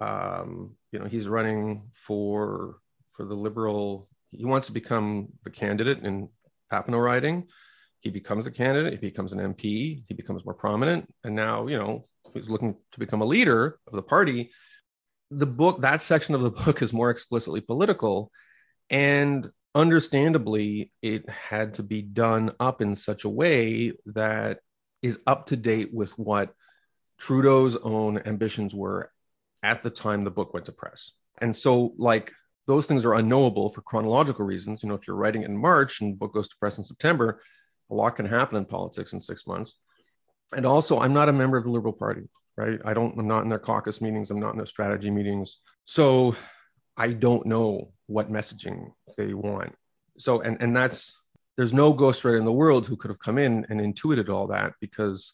[0.00, 2.76] um, you know, he's running for
[3.10, 4.08] for the liberal.
[4.30, 6.28] He wants to become the candidate in
[6.72, 7.48] Papineau riding.
[7.98, 8.94] He becomes a candidate.
[8.94, 10.04] He becomes an MP.
[10.06, 13.92] He becomes more prominent, and now, you know, he's looking to become a leader of
[13.92, 14.50] the party.
[15.34, 18.30] The book, that section of the book, is more explicitly political,
[18.90, 24.58] and understandably, it had to be done up in such a way that
[25.00, 26.54] is up to date with what
[27.18, 29.10] Trudeau's own ambitions were
[29.62, 31.12] at the time the book went to press.
[31.38, 32.32] And so, like,
[32.66, 34.82] those things are unknowable for chronological reasons.
[34.82, 37.40] You know, if you're writing in March and the book goes to press in September,
[37.90, 39.74] a lot can happen in politics in six months.
[40.54, 42.28] And also, I'm not a member of the Liberal Party.
[42.56, 42.80] Right?
[42.84, 45.58] I don't, I'm not in their caucus meetings, I'm not in their strategy meetings.
[45.84, 46.36] So
[46.96, 49.74] I don't know what messaging they want.
[50.18, 51.18] So, and, and that's,
[51.56, 54.74] there's no ghostwriter in the world who could have come in and intuited all that
[54.80, 55.32] because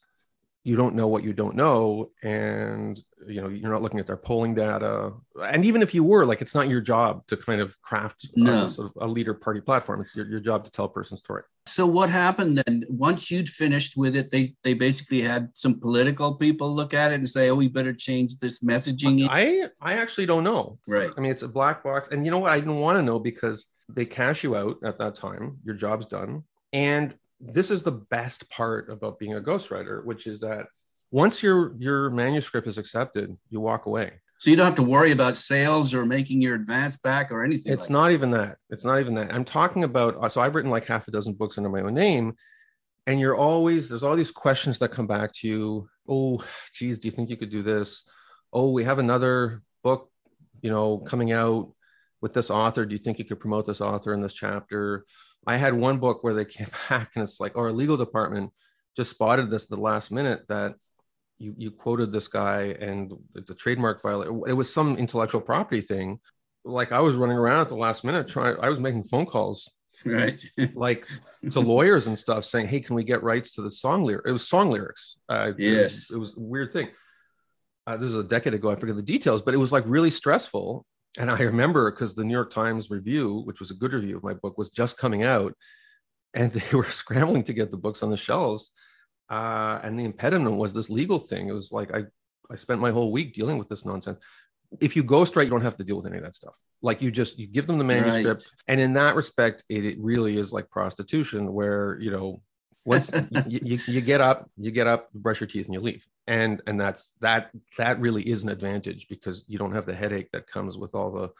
[0.68, 4.18] you don't know what you don't know and you know you're not looking at their
[4.18, 5.12] polling data.
[5.42, 8.28] And even if you were like it's not your job to kind of craft uh,
[8.36, 8.64] no.
[8.64, 10.02] a, sort of a leader party platform.
[10.02, 11.42] It's your, your job to tell a person's story.
[11.64, 12.84] So what happened then?
[12.90, 17.14] Once you'd finished with it they they basically had some political people look at it
[17.14, 20.78] and say oh we better change this messaging i i actually don't know.
[20.86, 21.10] Right.
[21.16, 22.10] I mean it's a black box.
[22.10, 22.52] And you know what?
[22.52, 25.56] I didn't want to know because they cash you out at that time.
[25.64, 26.44] Your job's done.
[26.74, 30.66] And this is the best part about being a ghostwriter, which is that
[31.10, 34.12] once your your manuscript is accepted, you walk away.
[34.38, 37.72] So you don't have to worry about sales or making your advance back or anything.
[37.72, 38.12] It's like not that.
[38.12, 38.56] even that.
[38.70, 39.34] It's not even that.
[39.34, 40.16] I'm talking about.
[40.22, 42.34] Uh, so I've written like half a dozen books under my own name,
[43.06, 45.88] and you're always there's all these questions that come back to you.
[46.08, 48.08] Oh, geez, do you think you could do this?
[48.52, 50.10] Oh, we have another book,
[50.62, 51.72] you know, coming out
[52.20, 52.86] with this author.
[52.86, 55.04] Do you think you could promote this author in this chapter?
[55.46, 58.52] I had one book where they came back and it's like, our legal department
[58.96, 60.74] just spotted this at the last minute that
[61.38, 64.42] you you quoted this guy and it's a trademark violation.
[64.46, 66.18] It was some intellectual property thing.
[66.64, 68.56] Like I was running around at the last minute trying.
[68.60, 69.70] I was making phone calls,
[70.04, 71.06] right, like
[71.52, 74.32] to lawyers and stuff, saying, "Hey, can we get rights to the song lyric?" It
[74.32, 75.16] was song lyrics.
[75.28, 76.88] Uh, yes, it was, it was, a weird thing.
[77.86, 78.70] Uh, this is a decade ago.
[78.70, 80.84] I forget the details, but it was like really stressful
[81.18, 84.22] and I remember because the New York Times review, which was a good review of
[84.22, 85.54] my book, was just coming out,
[86.34, 88.70] and they were scrambling to get the books on the shelves.
[89.28, 91.48] Uh, and the impediment was this legal thing.
[91.48, 92.04] It was like I,
[92.50, 94.18] I spent my whole week dealing with this nonsense.
[94.80, 96.58] If you go straight, you don't have to deal with any of that stuff.
[96.82, 98.62] Like you just you give them the manuscript, right.
[98.68, 102.42] and in that respect, it, it really is like prostitution, where you know
[102.88, 103.10] once
[103.46, 106.06] you, you, you, get up you get up brush your teeth and you leave.
[106.26, 110.30] And and that's that that really is an advantage because you don't have the headache
[110.32, 111.30] that comes with all the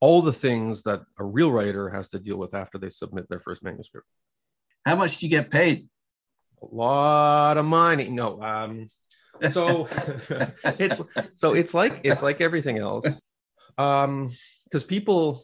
[0.00, 3.38] all the things that a real writer has to deal with after they submit their
[3.38, 4.06] first manuscript.
[4.86, 5.88] How much do you get paid?
[6.62, 8.08] A lot of money.
[8.08, 8.88] No um
[9.52, 9.88] so
[10.78, 11.02] it's
[11.34, 13.20] so it's like it's like everything else.
[13.76, 14.30] Um
[14.64, 15.42] because people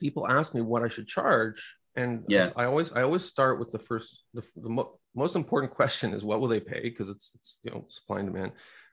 [0.00, 3.70] people ask me what i should charge and yeah, I always I always start with
[3.72, 7.32] the first the, the mo- most important question is what will they pay because it's
[7.34, 8.52] it's you know supply and demand.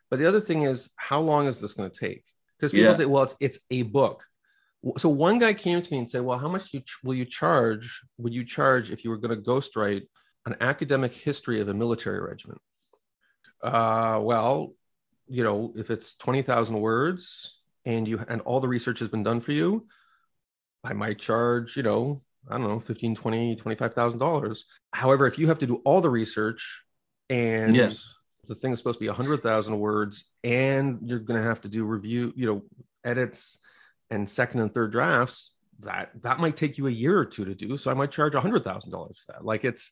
[0.10, 2.24] But the other thing is how long is this going to take?
[2.58, 2.98] Because people yeah.
[2.98, 4.24] say, well, it's it's a book.
[4.98, 7.26] So one guy came to me and said, well, how much you ch- will you
[7.26, 8.02] charge?
[8.20, 10.04] Would you charge if you were going to ghostwrite
[10.46, 12.62] an academic history of a military regiment?
[13.62, 14.74] Uh, well,
[15.28, 19.24] you know, if it's twenty thousand words and you and all the research has been
[19.24, 19.88] done for you,
[20.84, 24.60] I might charge, you know, I don't know, 15, 20, $25,000.
[24.94, 26.84] However, if you have to do all the research
[27.30, 28.06] and yes.
[28.48, 31.84] the thing is supposed to be 100,000 words and you're going to have to do
[31.84, 32.64] review, you know,
[33.04, 33.60] edits
[34.10, 37.54] and second and third drafts, that that might take you a year or two to
[37.54, 37.78] do.
[37.78, 39.46] So I might charge $100,000 for that.
[39.46, 39.92] Like it's,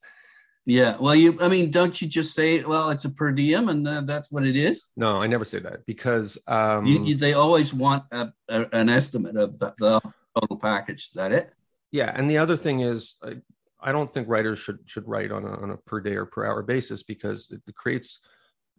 [0.65, 0.95] yeah.
[0.99, 4.01] Well, you, I mean, don't you just say, well, it's a per diem and uh,
[4.01, 4.89] that's what it is?
[4.97, 8.89] No, I never say that because um, you, you, they always want a, a, an
[8.89, 10.01] estimate of the, the
[10.39, 11.05] total package.
[11.05, 11.53] Is that it?
[11.95, 13.37] Yeah and the other thing is I,
[13.85, 16.45] I don't think writers should should write on a, on a per day or per
[16.45, 18.19] hour basis because it, creates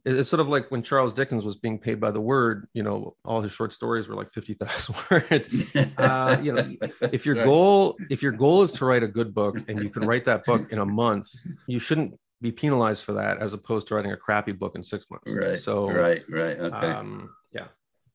[0.07, 3.17] it's sort of like when Charles Dickens was being paid by the word, you know,
[3.25, 5.75] all his short stories were like 50,000 words.
[5.99, 6.65] Uh, you know,
[7.13, 7.45] if your Sorry.
[7.45, 10.45] goal, if your goal is to write a good book and you can write that
[10.45, 11.29] book in a month,
[11.67, 15.07] you shouldn't be penalized for that as opposed to writing a crappy book in six
[15.11, 15.33] months.
[15.33, 15.59] Right.
[15.59, 16.59] So, right, right.
[16.59, 16.91] Okay.
[16.93, 17.67] Um, yeah.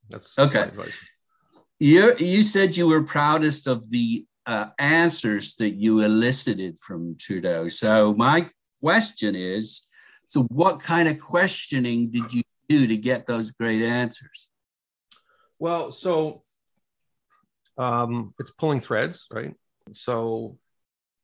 [0.09, 0.69] That's okay.
[1.79, 7.67] You, you said you were proudest of the uh, answers that you elicited from Trudeau.
[7.67, 8.49] So my
[8.81, 9.87] question is,
[10.27, 14.49] so what kind of questioning did you do to get those great answers?
[15.59, 16.43] Well, so
[17.77, 19.53] um, it's pulling threads, right?
[19.93, 20.57] So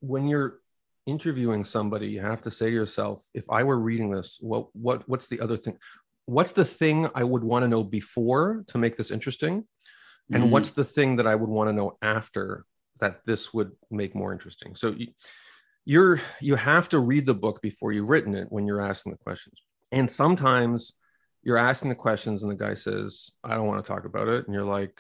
[0.02, 0.60] when you're
[1.06, 5.08] interviewing somebody, you have to say to yourself, if I were reading this, what what
[5.08, 5.78] what's the other thing?
[6.26, 9.66] What's the thing I would want to know before to make this interesting?
[10.32, 10.52] And mm-hmm.
[10.52, 12.66] what's the thing that I would want to know after
[13.00, 14.76] that this would make more interesting.
[14.76, 15.08] So you,
[15.86, 19.18] you're you have to read the book before you've written it when you're asking the
[19.20, 19.62] questions.
[19.92, 20.94] And sometimes
[21.44, 24.46] you're asking the questions and the guy says, "I don't want to talk about it,"
[24.46, 25.00] and you're like,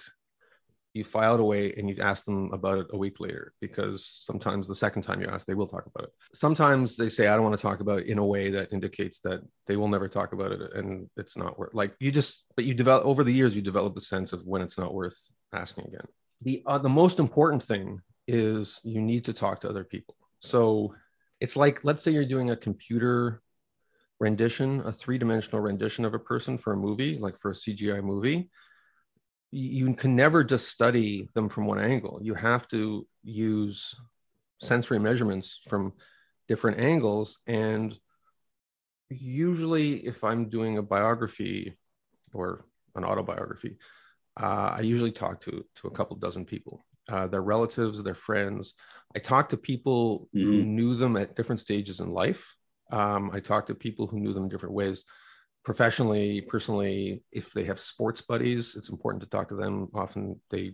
[0.97, 4.67] you file it away and you ask them about it a week later because sometimes
[4.67, 7.45] the second time you ask they will talk about it sometimes they say i don't
[7.45, 10.33] want to talk about it in a way that indicates that they will never talk
[10.33, 13.55] about it and it's not worth like you just but you develop over the years
[13.55, 16.07] you develop the sense of when it's not worth asking again
[16.41, 20.93] the uh, the most important thing is you need to talk to other people so
[21.39, 23.41] it's like let's say you're doing a computer
[24.19, 28.04] rendition, a three dimensional rendition of a person for a movie, like for a CGI
[28.04, 28.50] movie,
[29.52, 32.19] you can never just study them from one angle.
[32.21, 33.95] You have to use
[34.60, 35.93] sensory measurements from
[36.47, 37.39] different angles.
[37.47, 37.97] And
[39.10, 41.78] usually, if I'm doing a biography
[42.34, 43.78] or an autobiography,
[44.39, 48.73] uh, I usually talk to to a couple dozen people, uh, their relatives, their friends.
[49.15, 50.45] I talk to people mm-hmm.
[50.45, 52.56] who knew them at different stages in life.
[52.91, 55.04] Um, I talk to people who knew them in different ways
[55.67, 59.89] professionally, personally, if they have sports buddies, it's important to talk to them.
[59.93, 60.71] Often they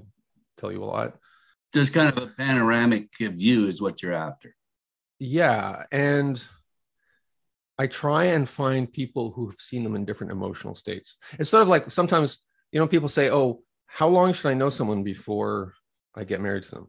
[0.60, 1.16] tell you a lot.
[1.74, 4.56] Just kind of a panoramic view is what you're after.
[5.18, 5.86] Yeah.
[5.92, 6.46] And
[7.80, 11.18] I try and find people who have seen them in different emotional states.
[11.40, 14.70] It's sort of like sometimes, you know, people say, Oh, how long should I know
[14.70, 15.74] someone before
[16.16, 16.88] I get married to them?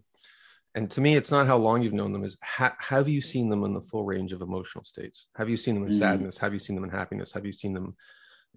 [0.74, 3.48] and to me it's not how long you've known them is ha- have you seen
[3.48, 5.98] them in the full range of emotional states have you seen them in mm.
[5.98, 7.96] sadness have you seen them in happiness have you seen them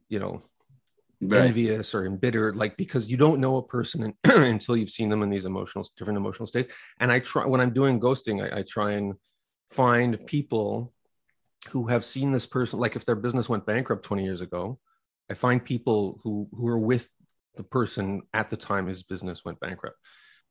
[0.09, 0.41] you know
[1.21, 1.45] right.
[1.45, 5.29] envious or embittered like because you don't know a person until you've seen them in
[5.29, 8.93] these emotional different emotional states and i try when i'm doing ghosting I, I try
[8.93, 9.13] and
[9.69, 10.93] find people
[11.69, 14.79] who have seen this person like if their business went bankrupt 20 years ago
[15.29, 17.09] i find people who who are with
[17.57, 19.97] the person at the time his business went bankrupt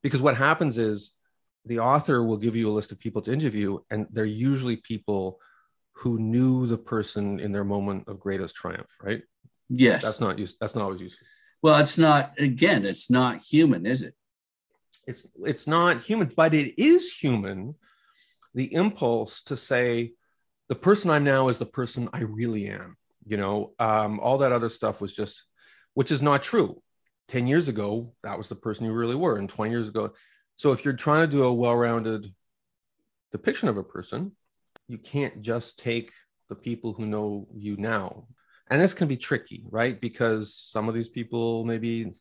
[0.03, 1.17] because what happens is
[1.67, 5.41] the author will give you a list of people to interview, and they're usually people
[5.93, 9.23] who knew the person in their moment of greatest triumph, right?
[9.69, 10.05] Yes.
[10.05, 11.27] That's not use that's not always useful.
[11.63, 14.15] Well, it's not again, it's not human, is it?
[15.07, 17.75] It's it's not human, but it is human.
[18.55, 20.13] The impulse to say,
[20.69, 22.97] the person I'm now is the person I really am.
[23.25, 25.45] You know, um, all that other stuff was just,
[25.95, 26.81] which is not true.
[27.29, 29.39] 10 years ago, that was the person you really were.
[29.39, 30.13] And 20 years ago,
[30.57, 32.33] so if you're trying to do a well-rounded
[33.33, 34.33] depiction of a person,
[34.89, 36.13] you can't just take
[36.49, 38.27] the people who know you now.
[38.71, 40.01] And this can be tricky, right?
[40.01, 42.13] Because some of these people maybe,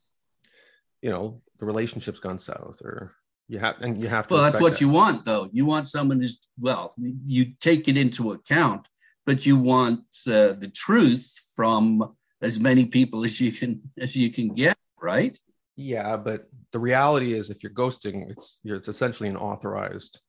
[1.02, 3.16] you know, the relationship's gone south or
[3.48, 4.82] you have and you have to well that's what that.
[4.82, 8.88] you want though you want someone who's well you take it into account
[9.26, 14.32] but you want uh, the truth from as many people as you can as you
[14.32, 15.40] can get right
[15.76, 20.22] yeah, but the reality is, if you're ghosting, it's you're, it's essentially an authorized.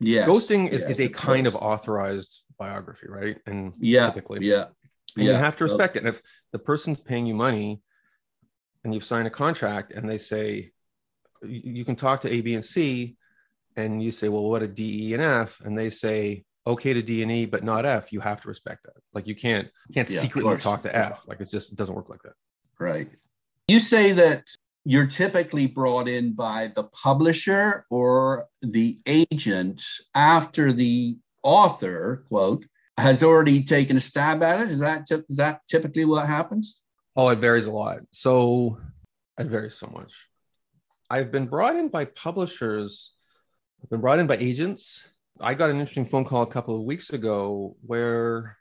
[0.00, 1.54] Yeah, ghosting is, yes, is a of kind course.
[1.54, 3.38] of authorized biography, right?
[3.46, 4.66] And yeah, typically, yeah,
[5.16, 5.32] and yeah.
[5.32, 6.06] you have to respect well, it.
[6.06, 7.80] And if the person's paying you money,
[8.82, 10.72] and you've signed a contract, and they say
[11.44, 13.16] you can talk to A, B, and C,
[13.76, 17.02] and you say, well, what a D, E, and F, and they say okay to
[17.02, 18.12] D and E, but not F.
[18.12, 19.00] You have to respect that.
[19.14, 21.22] Like you can't can't yeah, secretly talk to F.
[21.28, 22.34] Like it just it doesn't work like that.
[22.80, 23.06] Right.
[23.68, 24.48] You say that
[24.84, 29.82] you're typically brought in by the publisher or the agent
[30.14, 32.66] after the author quote
[32.98, 34.70] has already taken a stab at it.
[34.70, 36.82] Is that is that typically what happens?
[37.16, 37.98] Oh it varies a lot.
[38.10, 38.78] So
[39.38, 40.12] it varies so much.
[41.08, 43.12] I've been brought in by publishers.
[43.82, 45.06] I've been brought in by agents.
[45.40, 48.56] I got an interesting phone call a couple of weeks ago where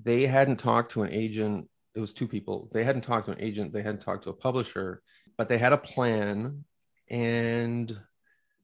[0.00, 2.68] they hadn't talked to an agent it was two people.
[2.72, 3.72] They hadn't talked to an agent.
[3.72, 5.02] They hadn't talked to a publisher
[5.36, 6.64] but they had a plan
[7.10, 7.96] and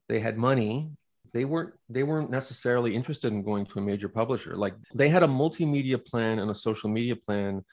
[0.07, 0.91] they had money.
[1.33, 4.55] They weren't they weren't necessarily interested in going to a major publisher.
[4.55, 7.63] Like they had a multimedia plan and a social media plan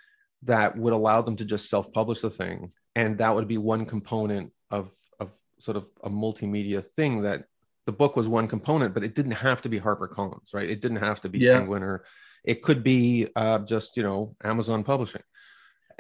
[0.43, 2.73] that would allow them to just self-publish the thing.
[2.95, 7.45] And that would be one component of of sort of a multimedia thing that
[7.87, 10.69] the book was one component but it didn't have to be harpercollins right?
[10.69, 11.55] It didn't have to be yeah.
[11.59, 12.05] penguin or
[12.45, 15.23] it could be uh, just you know amazon publishing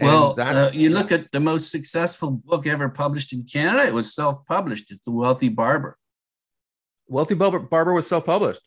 [0.07, 3.87] well, that, uh, you look at the most successful book ever published in Canada.
[3.87, 4.91] It was self-published.
[4.91, 5.99] It's The Wealthy Barber.
[7.09, 8.61] Wealthy Barber, Barber was self-published.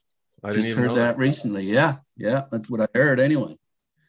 [0.44, 1.64] I just heard that, that recently.
[1.64, 3.58] Yeah, yeah, that's what I heard anyway.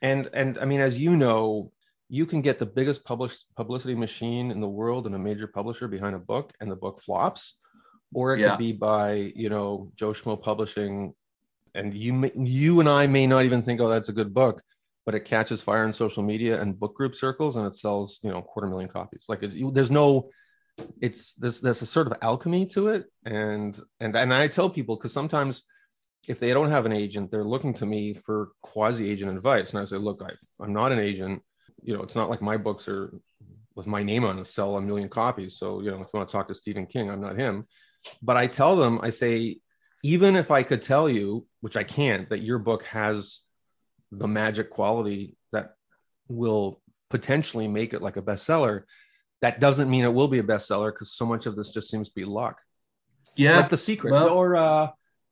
[0.01, 1.73] And and I mean, as you know,
[2.09, 5.89] you can get the biggest published publicity machine in the world and a major publisher
[5.89, 7.55] behind a book, and the book flops,
[8.15, 8.51] or it yeah.
[8.51, 11.15] could be by you know Joe Schmo Publishing,
[11.75, 14.63] and you you and I may not even think, oh, that's a good book,
[15.05, 18.31] but it catches fire in social media and book group circles and it sells you
[18.31, 19.25] know quarter million copies.
[19.29, 20.31] Like there's no
[21.01, 23.07] it's there's there's a sort of alchemy to it.
[23.25, 25.65] And and and i tell people because sometimes
[26.29, 29.71] if they don't have an agent they're looking to me for quasi agent advice.
[29.71, 30.31] And i say look I,
[30.63, 31.43] i'm not an agent.
[31.83, 33.13] You know it's not like my books are
[33.75, 35.57] with my name on it sell a million copies.
[35.59, 37.67] So you know if you want to talk to stephen king i'm not him.
[38.23, 39.59] But i tell them i say
[40.05, 43.43] even if i could tell you which i can't that your book has
[44.13, 45.75] the magic quality that
[46.29, 48.83] will potentially make it like a bestseller
[49.41, 52.09] that doesn't mean it will be a bestseller because so much of this just seems
[52.09, 52.61] to be luck
[53.37, 54.89] yeah like the secret well, or uh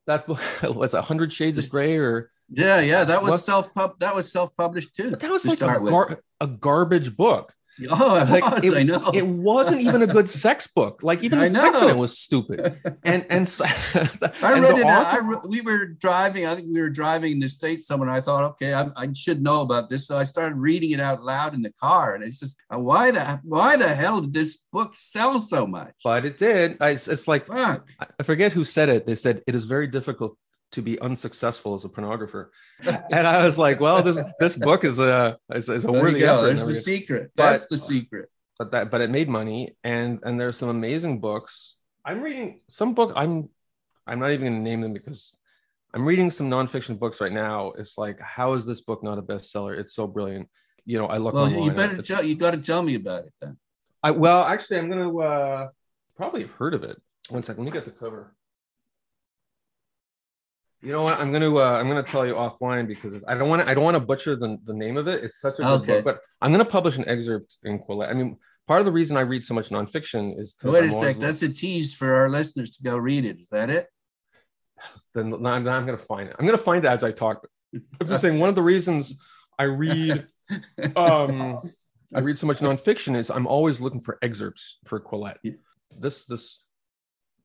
[0.06, 0.26] that
[0.74, 3.94] was a hundred shades of gray or Yeah, yeah, that was self pub.
[4.00, 5.10] That was self published too.
[5.10, 7.54] But that was to like a, gar- a garbage book.
[7.90, 8.64] Oh, it Like, was.
[8.64, 9.10] it- I know.
[9.14, 11.02] It wasn't even a good sex book.
[11.02, 12.80] Like even I the sex in it was stupid.
[13.04, 13.64] And and, so,
[13.94, 14.84] I and read it.
[14.86, 16.46] author- I re- we were driving.
[16.46, 18.10] I think we were driving in the states somewhere.
[18.10, 20.06] I thought, okay, I, I should know about this.
[20.06, 23.10] So I started reading it out loud in the car, and it's just, uh, why
[23.10, 25.94] the why the hell did this book sell so much?
[26.04, 26.76] but it did.
[26.80, 27.88] I- It's, it's like Fuck.
[28.18, 29.06] I forget who said it.
[29.06, 30.36] They said it is very difficult
[30.72, 32.48] to be unsuccessful as a pornographer.
[33.12, 36.24] And I was like, well, this this book is a is, is a There worthy
[36.24, 36.42] effort.
[36.46, 37.30] There's the secret.
[37.36, 38.28] But- That's the secret.
[38.58, 41.52] but that but it made money and and there's some amazing books
[42.08, 43.48] i'm reading some book i'm
[44.08, 45.20] i'm not even going to name them because
[45.94, 49.24] i'm reading some nonfiction books right now it's like how is this book not a
[49.30, 50.46] bestseller it's so brilliant
[50.84, 52.22] you know i look Well, you better tell.
[52.28, 53.56] You got to tell me about it then.
[54.06, 55.62] I, well actually i'm going to uh
[56.20, 56.96] probably have heard of it
[57.36, 58.22] one second let me get the cover
[60.82, 63.48] you know what i'm going to uh, i'm to tell you offline because i don't
[63.48, 65.62] want to i don't want to butcher the, the name of it it's such a
[65.62, 65.96] good Okay.
[65.96, 68.08] book but i'm going to publish an excerpt in Quillette.
[68.08, 71.16] i mean part of the reason i read so much nonfiction is Wait a sec.
[71.16, 73.38] That's a tease for our listeners to go read it.
[73.40, 73.88] Is that it?
[75.14, 76.36] then now I'm, I'm going to find it.
[76.38, 77.46] I'm going to find it as I talk.
[77.74, 79.18] I'm just saying one of the reasons
[79.58, 80.26] I read
[80.96, 81.60] um,
[82.14, 85.38] I read so much nonfiction is I'm always looking for excerpts for Quillette.
[85.98, 86.62] This this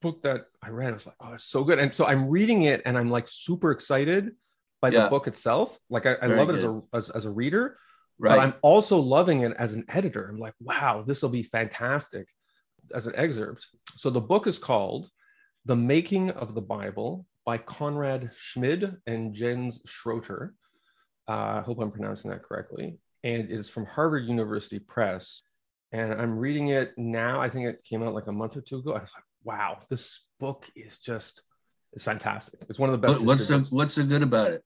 [0.06, 1.80] book that I read, I was like, oh, it's so good.
[1.80, 4.32] And so I'm reading it and I'm like super excited
[4.82, 5.80] by the book itself.
[5.90, 7.64] Like I, I love it as a, as, as a reader,
[8.18, 8.30] Right.
[8.38, 10.28] but I'm also loving it as an editor.
[10.30, 12.28] I'm like, wow, this will be fantastic
[12.94, 13.66] as an excerpt.
[13.98, 15.10] So the book is called
[15.66, 20.52] The Making of the Bible by Konrad Schmid and Jens Schröter.
[21.28, 23.00] Uh, I hope I'm pronouncing that correctly.
[23.24, 25.42] And it is from Harvard University Press.
[25.92, 27.42] And I'm reading it now.
[27.42, 28.92] I think it came out like a month or two ago.
[28.92, 31.44] I was like, wow, this book is just,
[31.94, 32.60] it's fantastic.
[32.68, 33.20] It's one of the best.
[33.20, 34.64] What- what's books what's so good about it?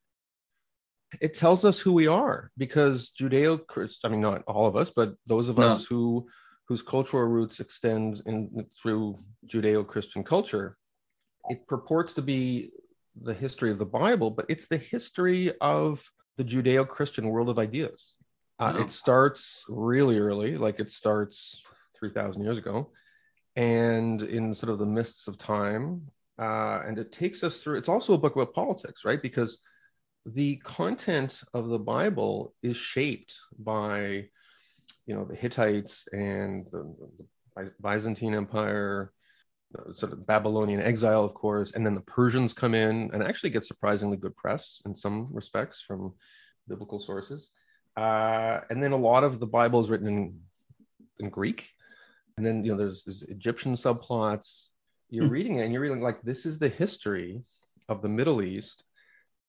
[1.21, 3.59] it tells us who we are because judeo
[4.03, 5.67] i mean not all of us but those of No.
[5.67, 6.27] us who
[6.67, 9.17] whose cultural roots extend in through
[9.47, 10.77] judeo-christian culture
[11.49, 12.69] it purports to be
[13.19, 16.07] the history of the bible but it's the history of
[16.37, 18.13] the judeo-christian world of ideas
[18.59, 18.81] uh, Wow.
[18.83, 21.63] it starts really early like it starts
[21.99, 22.91] 3000 years ago
[23.55, 27.89] and in sort of the mists of time uh, and it takes us through it's
[27.89, 29.59] also a book about politics right because
[30.25, 34.25] the content of the Bible is shaped by,
[35.05, 36.95] you know, the Hittites and the,
[37.55, 39.11] the Byzantine Empire,
[39.93, 43.63] sort of Babylonian exile, of course, and then the Persians come in and actually get
[43.63, 46.13] surprisingly good press in some respects from
[46.67, 47.51] biblical sources.
[47.95, 50.39] Uh, and then a lot of the Bible is written in,
[51.19, 51.69] in Greek.
[52.39, 54.69] And then, you know, there's, there's Egyptian subplots.
[55.09, 55.33] You're Hmm.
[55.33, 57.43] reading it and you're reading like this is the history
[57.89, 58.85] of the Middle East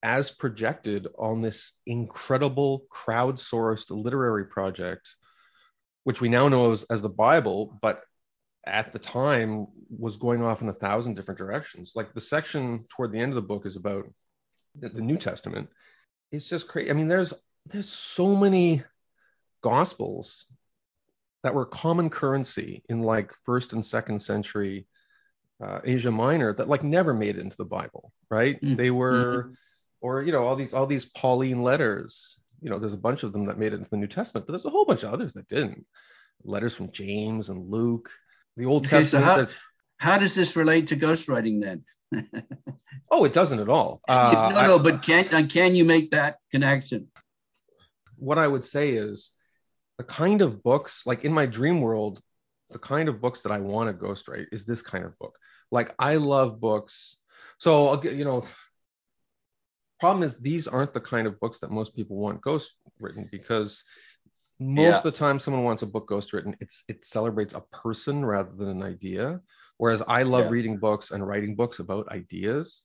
[0.02, 5.14] as projected on this incredible crowdsourced literary project,
[6.02, 8.02] which we now know as, as the Bible, but
[8.66, 11.92] at the time was going off in a thousand different directions.
[11.94, 14.04] Like the section toward the end of the book is about
[14.74, 15.68] the, the New Testament.
[16.32, 16.90] It's just crazy.
[16.90, 17.32] I mean, there's
[17.66, 18.82] there's so many
[19.62, 20.46] gospels
[21.42, 24.86] that were common currency in like first and second century
[25.62, 28.60] uh, Asia Minor that like never made it into the Bible, right?
[28.62, 28.76] Mm.
[28.76, 29.52] They were
[30.00, 33.32] or you know all these all these pauline letters you know there's a bunch of
[33.32, 35.34] them that made it into the new testament but there's a whole bunch of others
[35.34, 35.84] that didn't
[36.42, 38.10] letters from james and luke
[38.56, 39.58] the old Okay, so testament
[39.98, 41.84] how- How does this relate to ghostwriting then?
[43.10, 46.36] oh it doesn't at all uh, no, no, but can uh, can you make that
[46.50, 47.08] connection?
[48.16, 49.32] what i would say is
[50.00, 52.22] the kind of books like in my dream world
[52.70, 55.36] the kind of books that i want to ghostwrite is this kind of book.
[55.70, 57.18] Like i love books.
[57.58, 58.42] So i'll get you know
[59.98, 63.84] problem is these aren't the kind of books that most people want ghost written because
[64.58, 64.96] most Yeah.
[64.96, 68.52] of the time someone wants a book ghost written it's it celebrates a person rather
[68.56, 69.42] than an idea.
[69.76, 70.52] Whereas i love Yeah.
[70.56, 72.80] reading books and writing books about ideas.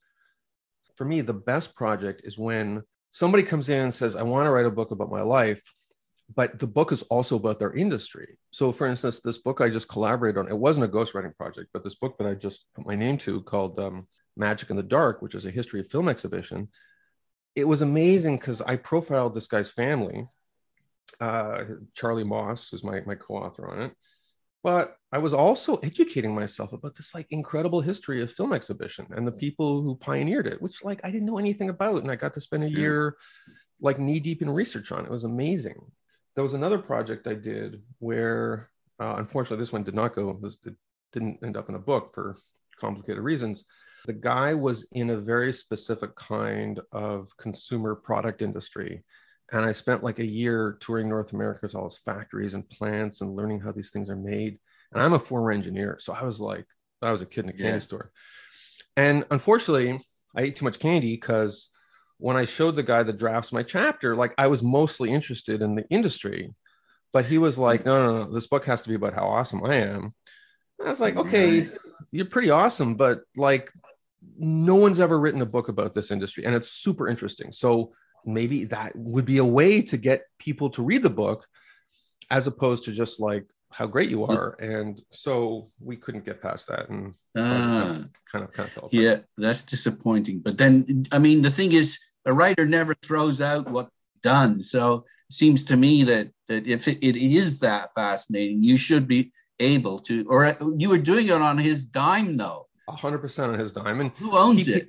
[0.96, 4.50] For me the best project is when somebody comes in and says i want to
[4.50, 5.62] write a book about my life
[6.34, 8.38] but the book is also about their industry.
[8.50, 11.84] So for instance this book i just collaborated on it wasn't a ghostwriting project but
[11.84, 14.06] this book that i just put my name to called um,
[14.36, 16.68] magic in the dark which is a history of film exhibition
[17.54, 20.26] it was amazing because i profiled this guy's family.
[21.20, 21.64] Uh,
[21.94, 23.92] charlie moss who's my, my co-author on it.
[24.64, 29.26] But i was also educating myself about this like incredible history of film exhibition and
[29.26, 32.34] the people who pioneered it which like i didn't know anything about and i got
[32.34, 33.16] to spend a year
[33.80, 35.06] like knee deep in research on it.
[35.06, 35.78] it was amazing
[36.36, 38.70] there was another project i did where
[39.00, 40.74] uh, unfortunately this one did not go this it
[41.12, 42.36] didn't end up in a book for
[42.80, 43.64] complicated reasons
[44.06, 49.04] The guy was in a very specific kind of consumer product industry.
[49.52, 53.20] And I spent like a year touring North America with all his factories and plants
[53.20, 54.58] and learning how these things are made.
[54.92, 55.98] And I'm a former engineer.
[56.00, 56.66] So I was like,
[57.02, 57.78] I was a kid in a candy yeah.
[57.80, 58.12] store.
[58.96, 59.98] And unfortunately,
[60.36, 61.70] I ate too much candy because
[62.18, 65.74] when I showed the guy the drafts my chapter, like I was mostly interested in
[65.74, 66.54] the industry.
[67.12, 69.64] But he was like, no, no, no, this book has to be about how awesome
[69.64, 70.14] I am.
[70.78, 71.68] And I was like, okay,
[72.10, 73.70] you're pretty awesome, but like
[74.38, 77.52] no one's ever written a book about this industry and it's super interesting.
[77.52, 77.92] So
[78.24, 81.46] maybe that would be a way to get people to read the book
[82.30, 83.46] as opposed to just like
[83.76, 84.56] how great you are.
[84.58, 86.88] And so we couldn't get past that.
[86.88, 90.40] And kind, of, kind of kind of felt yeah that's disappointing.
[90.40, 93.90] But then i mean the thing is a writer never throws out what
[94.22, 94.62] done.
[94.62, 99.06] So it seems to me that that if it, it is that fascinating you should
[99.06, 102.66] be able to or you were doing it on his dime though.
[102.88, 104.00] 100% on his dime.
[104.00, 104.88] And who owns he, it?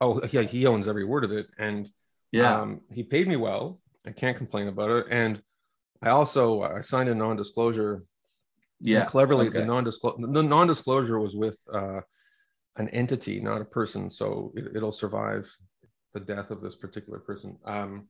[0.00, 1.48] Oh yeah he owns every word of it.
[1.58, 1.90] And
[2.30, 2.60] yeah.
[2.60, 3.80] um, he paid me well.
[4.06, 5.06] I can't complain about it.
[5.10, 5.42] And
[6.04, 8.04] I also I signed a non-disclosure.
[8.80, 9.60] Yeah, cleverly okay.
[9.60, 12.00] the non-disclosure the non-disclosure was with uh,
[12.76, 15.50] an entity, not a person, so it, will survive
[16.12, 17.56] the death of this particular person.
[17.64, 18.08] Um,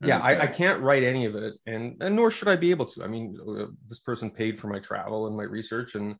[0.00, 0.26] yeah, okay.
[0.26, 3.04] I, I, can't write any of it, and and nor should I be able to.
[3.04, 6.16] I mean, uh, this person paid for my travel and my research, and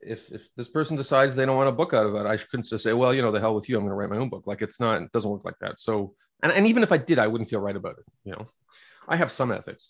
[0.00, 2.66] if if this person decides they don't want a book out of it, I couldn't
[2.66, 4.28] just say, well, you know, the hell with you, I'm going to write my own
[4.28, 4.44] book.
[4.46, 5.80] Like it's not, it doesn't work like that.
[5.80, 8.04] So, and and even if I did, I wouldn't feel right about it.
[8.24, 8.46] You know,
[9.08, 9.84] I have some ethics.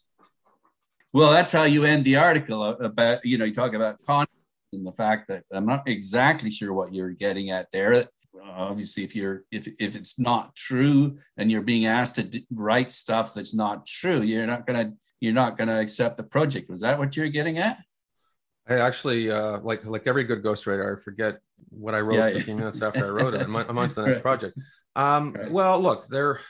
[1.13, 4.31] Well, that's how you end the article about, you know, you talk about content
[4.73, 8.05] and the fact that I'm not exactly sure what you're getting at there.
[8.45, 12.93] Obviously, if you're if if it's not true and you're being asked to d- write
[12.93, 16.71] stuff that's not true, you're not gonna you're not gonna accept the project.
[16.71, 17.83] Was that what you're getting at?
[18.69, 21.41] I actually uh, like like every good ghostwriter, I forget
[21.71, 22.61] what I wrote yeah, 15 yeah.
[22.61, 23.41] minutes after I wrote it.
[23.41, 24.57] I'm, I'm on to the next project.
[24.95, 25.51] Um, right.
[25.51, 26.41] Well, look, there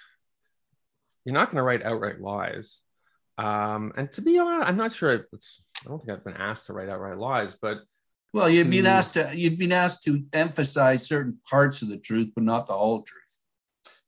[1.24, 2.82] you're not going to write outright lies.
[3.38, 6.66] Um, and to be honest, I'm not sure it's, I don't think I've been asked
[6.66, 7.78] to write outright lies, but
[8.34, 11.98] well, you've to, been asked to you've been asked to emphasize certain parts of the
[11.98, 13.38] truth, but not the whole truth.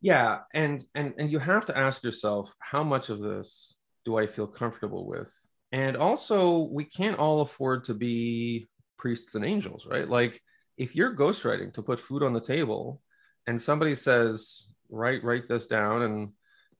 [0.02, 4.26] Yeah, and and and you have to ask yourself, how much of this do I
[4.26, 5.32] feel comfortable with?
[5.72, 8.68] And also, we can't all afford to be
[8.98, 10.08] priests and angels, right?
[10.08, 10.40] Like,
[10.76, 13.00] if you're ghostwriting to put food on the table,
[13.46, 16.32] and somebody says, "Write write this down," and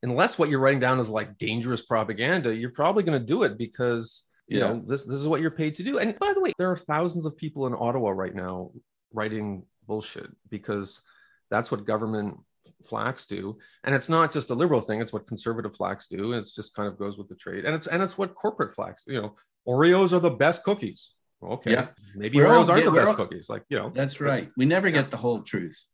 [0.03, 3.59] unless what you're writing down is like dangerous propaganda, you're probably going to do it
[3.59, 4.69] because you yeah.
[4.69, 5.99] know this this is what you're paid to do.
[5.99, 8.73] And by the way, there are thousands of people in Ottawa right now
[9.13, 11.03] writing bullshit because
[11.51, 12.39] that's what government
[12.89, 13.59] flacks do.
[13.85, 16.89] And it's not just a liberal thing it's what conservative flacks do it's just kind
[16.89, 17.65] of goes with the trade.
[17.65, 19.35] And it's and it's what corporate flacks you know
[19.69, 21.13] oreos are the best cookies.
[21.43, 21.73] Okay.
[21.73, 21.89] Yeah.
[22.17, 23.91] maybe we're oreos all, aren't the best all, cookies like you know.
[23.95, 24.51] That's right.
[24.57, 25.87] We never get the whole truth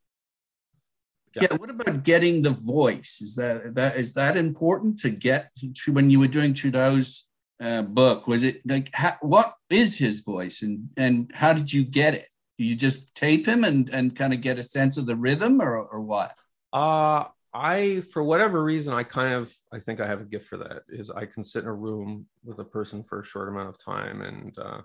[1.35, 1.49] yeah.
[1.51, 1.57] yeah.
[1.57, 3.21] What about getting the voice?
[3.23, 5.51] Is that that is that important to get
[5.85, 7.27] to when you were doing Trudeau's
[7.61, 8.27] uh, book?
[8.27, 12.29] Was it like how, what is his voice and and how did you get it?
[12.59, 15.61] Do you just tape him and and kind of get a sense of the rhythm
[15.61, 16.33] or or what?
[16.73, 17.25] Uh
[17.55, 20.83] I for whatever reason I kind of I think I have a gift for that.
[20.89, 23.79] Is I can sit in a room with a person for a short amount of
[23.79, 24.59] time and.
[24.59, 24.81] uh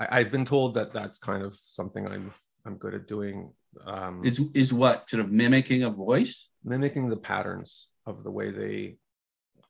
[0.00, 2.32] I, I've been told that that's kind of something I'm
[2.68, 3.50] I'm good at doing
[3.86, 6.50] um, is is what sort of mimicking a voice?
[6.62, 8.98] Mimicking the patterns of the way they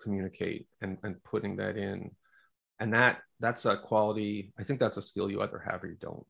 [0.03, 2.11] communicate and and putting that in.
[2.81, 5.97] And that that's a quality i think that's a skill you either have or you
[6.01, 6.27] don't.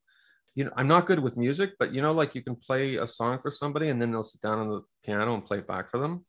[0.55, 3.07] You know i'm not good with music but you know like you can play a
[3.07, 5.89] song for somebody and then they'll sit down on the piano and play it back
[5.89, 6.27] for them.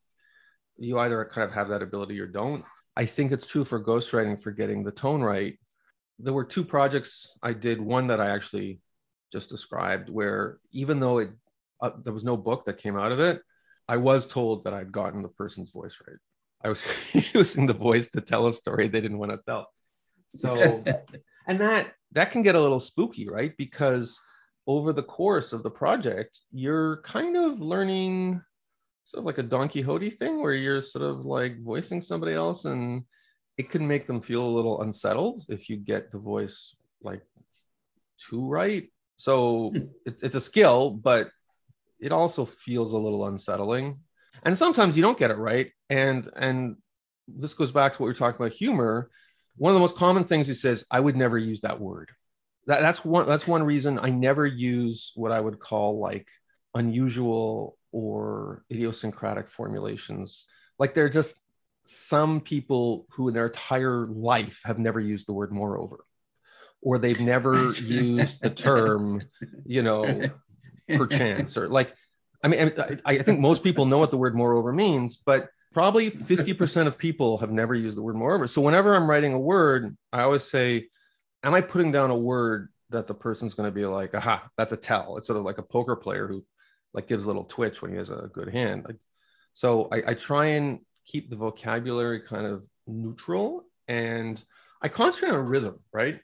[0.78, 2.64] You either kind of have that ability or don't.
[2.96, 5.58] I think it's true for ghostwriting for getting the tone right.
[6.18, 8.80] There were two projects i did one that i actually
[9.30, 11.30] just described, where even though it
[11.80, 13.40] uh, there was no book that came out of it,
[13.88, 16.18] I was told that I'd gotten the person's voice right.
[16.62, 16.84] I was
[17.34, 19.66] using the voice to tell a story they didn't want to tell.
[20.34, 20.84] So,
[21.46, 23.52] and that that can get a little spooky, right?
[23.56, 24.20] Because
[24.66, 28.42] over the course of the project, you're kind of learning
[29.06, 32.64] sort of like a Don Quixote thing where you're sort of like voicing somebody else
[32.64, 33.04] and
[33.56, 37.22] it can make them feel a little unsettled if you get the voice like
[38.28, 38.88] too right
[39.20, 39.78] so hmm.
[40.06, 41.28] it, it's a skill, but
[42.00, 44.00] it also feels a little unsettling.
[44.44, 45.70] And sometimes you don't get it right.
[45.90, 46.76] And and
[47.28, 49.10] this goes back to what we are talking about humor.
[49.58, 52.10] One of the most common things he says, I would never use that word.
[52.66, 56.30] That, that's one that's one reason I never use what I would call like
[56.72, 60.46] unusual or idiosyncratic formulations.
[60.78, 61.42] Like they're just
[61.84, 66.06] some people who in their entire life have never used the word moreover
[66.82, 69.22] or they've never used the term,
[69.64, 70.22] you know,
[70.88, 71.94] perchance, or like
[72.42, 76.10] I mean, I, I think most people know what the word moreover means, but probably
[76.10, 78.46] 50% of people have never used the word moreover.
[78.46, 80.88] So whenever I'm writing a word, I always say,
[81.42, 84.72] Am I putting down a word that the person's going to be like, aha, that's
[84.72, 85.16] a tell?
[85.16, 86.44] It's sort of like a poker player who
[86.92, 88.84] like gives a little twitch when he has a good hand.
[88.86, 88.98] Like,
[89.54, 94.42] so I, I try and keep the vocabulary kind of neutral and
[94.82, 96.20] I concentrate on rhythm, right?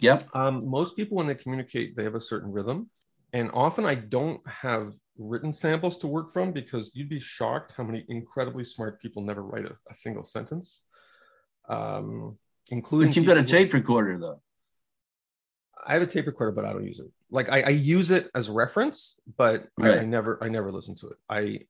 [0.00, 0.22] Yep.
[0.34, 2.90] Um, most people, when they communicate, they have a certain rhythm.
[3.32, 7.84] And often I don't have written samples to work from because you'd be shocked how
[7.84, 10.82] many incredibly smart people never write a, a single sentence.
[11.68, 14.40] Um, including but you've got a tape recorder though.
[15.86, 17.06] I have a tape recorder, but I don't use it.
[17.30, 19.98] Like I, I use it as reference, but right.
[19.98, 21.16] I, I, never I never listen to it.
[21.28, 21.60] I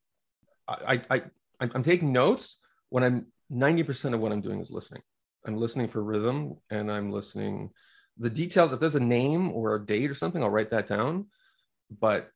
[0.69, 1.23] I I
[1.61, 2.59] I'm taking notes
[2.91, 5.03] when I'm 90% of what I'm doing is listening.
[5.47, 7.71] I'm listening for rhythm and I'm listening
[8.19, 8.73] the details.
[8.73, 11.27] If there's a name or a date or something, I'll write that down.
[12.01, 12.31] But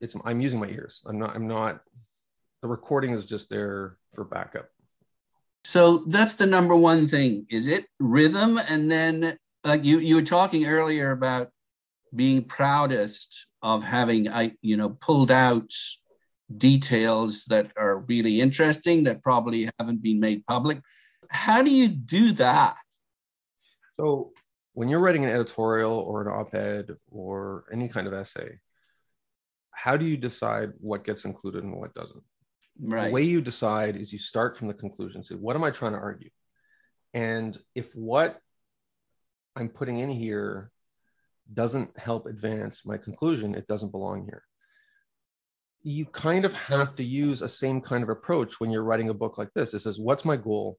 [0.00, 1.02] it's I'm using my ears.
[1.06, 1.80] I'm not I'm not
[2.62, 4.68] the recording is just there for backup.
[5.64, 7.86] So that's the number one thing, is it?
[7.98, 11.50] Rhythm and then like you you were talking earlier about
[12.14, 15.70] being proudest of having I you know pulled out
[16.56, 20.80] details that are really interesting that probably haven't been made public.
[21.30, 22.76] How do you do that?
[23.98, 24.32] So
[24.72, 28.58] when you're writing an editorial or an op-ed or any kind of essay,
[29.70, 32.22] how do you decide what gets included and what doesn't?
[32.80, 33.06] Right.
[33.06, 35.22] The way you decide is you start from the conclusion.
[35.22, 36.30] Say, what am I trying to argue?
[37.14, 38.38] And if what
[39.56, 40.70] I'm putting in here
[41.52, 44.42] doesn't help advance my conclusion, it doesn't belong here.
[45.82, 49.14] You kind of have to use a same kind of approach when you're writing a
[49.14, 49.74] book like this.
[49.74, 50.78] It says, What's my goal?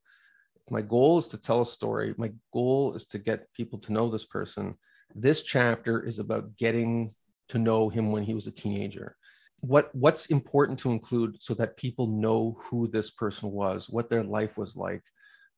[0.72, 2.14] My goal is to tell a story.
[2.18, 4.76] My goal is to get people to know this person.
[5.16, 7.14] This chapter is about getting
[7.50, 9.16] to know him when he was a teenager.
[9.62, 14.24] What what's important to include so that people know who this person was what their
[14.24, 15.04] life was like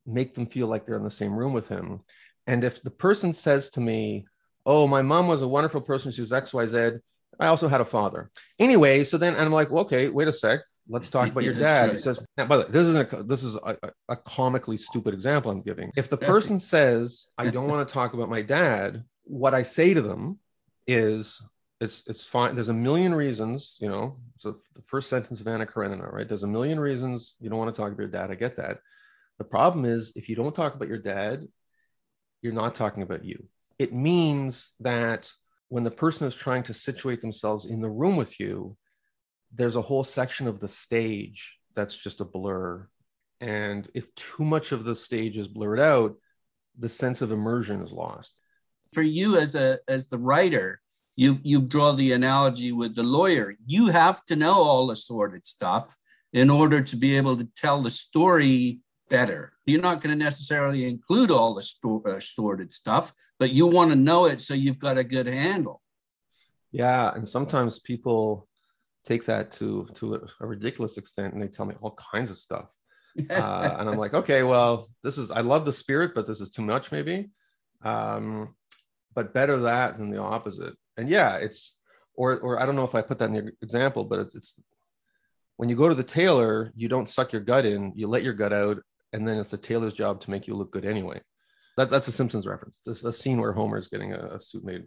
[0.08, 2.02] make them feel like they're in the same room with him.
[2.48, 4.26] And if the person says to me
[4.66, 6.12] oh my mom was a wonderful person.
[6.12, 7.00] She was xyz
[7.40, 8.32] i also had a father.
[8.58, 10.62] Anyway so then i'm like well, okay wait a sec
[10.92, 11.92] let's talk about your dad right.
[11.94, 13.78] he says now, by the way this is a this is a,
[14.10, 18.14] a comically stupid example i'm giving if the person says i don't want to talk
[18.14, 20.38] about my dad what i say to them
[20.88, 21.42] is
[21.82, 22.54] it's it's fine.
[22.54, 24.18] There's a million reasons, you know.
[24.38, 26.28] So the first sentence of Anna Karenina, right?
[26.28, 28.30] There's a million reasons you don't want to talk about your dad.
[28.30, 28.78] I get that.
[29.40, 31.48] The problem is if you don't talk about your dad,
[32.44, 33.48] you're not talking about you.
[33.80, 35.32] It means that
[35.70, 38.78] when the person is trying to situate themselves in the room with you,
[39.54, 42.88] there's a whole section of the stage that's just a blur.
[43.40, 46.16] And if too much of the stage is blurred out,
[46.78, 48.40] the sense of immersion is lost.
[48.94, 50.82] For you as a as the writer,
[51.16, 55.46] you you draw the analogy with the lawyer you have to know all the sordid
[55.46, 55.98] stuff
[56.34, 58.80] in order to be able to tell the story
[59.10, 63.68] better you're not going to necessarily include all the sto- uh, sordid stuff but you
[63.68, 65.82] want to know it so you've got a good handle
[66.72, 68.48] yeah and sometimes people
[69.06, 72.76] take that to to a ridiculous extent and they tell me all kinds of stuff
[73.30, 76.50] uh, and i'm like okay well this is i love the spirit but this is
[76.50, 77.30] too much maybe
[77.84, 78.56] um,
[79.16, 81.76] but better that than the opposite and yeah, it's
[82.16, 84.62] or or I don't know if I put that in the example, but it's, it's
[85.58, 88.34] when you go to the tailor, you don't suck your gut in, you let your
[88.34, 88.82] gut out,
[89.14, 91.22] and then it's the tailor's job to make you look good anyway.
[91.78, 92.80] That's that's a Simpsons reference.
[92.86, 94.86] This a scene where Homer is getting a, a suit made,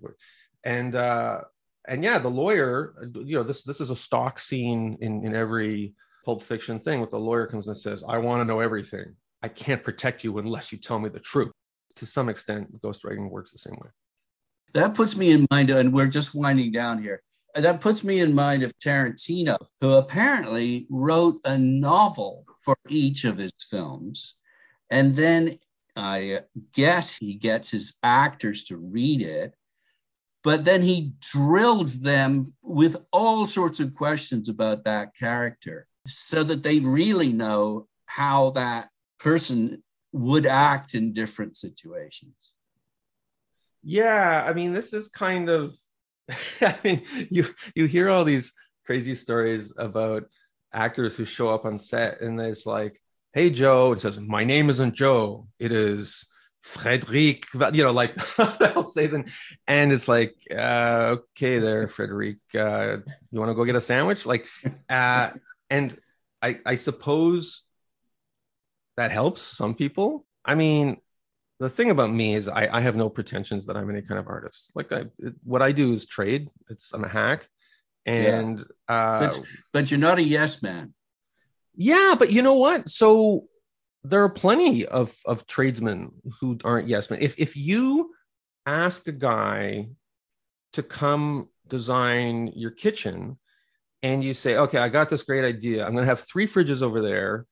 [0.64, 1.40] and uh,
[1.86, 5.94] and yeah, the lawyer, you know, this this is a stock scene in in every
[6.24, 7.00] pulp fiction thing.
[7.00, 9.16] With the lawyer comes and says, "I want to know everything.
[9.42, 11.52] I can't protect you unless you tell me the truth."
[11.96, 13.90] To some extent, ghostwriting works the same way.
[14.74, 17.22] That puts me in mind, and we're just winding down here.
[17.54, 23.38] That puts me in mind of Tarantino, who apparently wrote a novel for each of
[23.38, 24.36] his films.
[24.90, 25.58] And then
[25.94, 26.40] I
[26.72, 29.54] guess he gets his actors to read it,
[30.44, 36.62] but then he drills them with all sorts of questions about that character so that
[36.62, 39.82] they really know how that person
[40.12, 42.54] would act in different situations.
[43.82, 45.76] Yeah i mean this is kind of
[46.62, 48.52] i mean you you hear all these
[48.86, 50.24] crazy stories about
[50.72, 52.98] actors who show up on set and it's like
[53.34, 56.26] hey joe it says my name isn't joe it is
[56.64, 57.44] Frederic,
[57.74, 59.26] you know, like I'll say then,
[59.66, 62.96] and it's like, uh, okay, there, Frederic, uh,
[63.30, 64.24] you want to go get a sandwich?
[64.24, 64.48] Like,
[64.88, 65.28] uh,
[65.68, 65.94] and
[66.40, 67.66] I, I suppose
[68.96, 70.24] that helps some people.
[70.42, 70.96] I mean,
[71.60, 74.26] the thing about me is I, I have no pretensions that I'm any kind of
[74.26, 74.72] artist.
[74.74, 76.48] Like I, it, what I do is trade.
[76.70, 77.46] It's I'm a hack,
[78.06, 78.94] And yeah.
[78.94, 79.40] uh, but,
[79.74, 80.94] but you're not a yes man.
[81.76, 82.88] Yeah, but you know what?
[82.88, 83.48] So
[84.04, 87.20] there are plenty of of tradesmen who aren't yes men.
[87.22, 88.12] If if you
[88.66, 89.88] ask a guy
[90.74, 93.38] to come design your kitchen
[94.02, 95.84] and you say, okay, I got this great idea.
[95.84, 97.46] I'm going to have three fridges over there.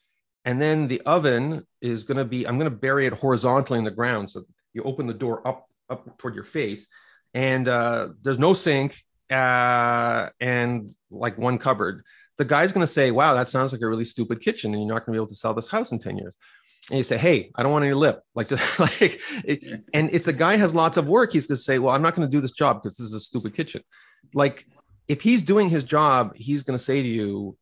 [0.44, 3.84] And then the oven is going to be, I'm going to bury it horizontally in
[3.84, 4.28] the ground.
[4.28, 4.44] So
[4.74, 6.88] you open the door up, up toward your face
[7.32, 12.04] and uh, there's no sink uh, and like one cupboard.
[12.38, 14.72] The guy's going to say, wow, that sounds like a really stupid kitchen.
[14.72, 16.36] And you're not going to be able to sell this house in 10 years
[16.90, 20.24] and you say, "Hey, I don't want any lip." Like, just like, it, and if
[20.24, 22.32] the guy has lots of work, he's going to say, "Well, I'm not going to
[22.32, 23.82] do this job because this is a stupid kitchen."
[24.34, 24.66] Like,
[25.08, 27.56] if he's doing his job, he's going to say to you,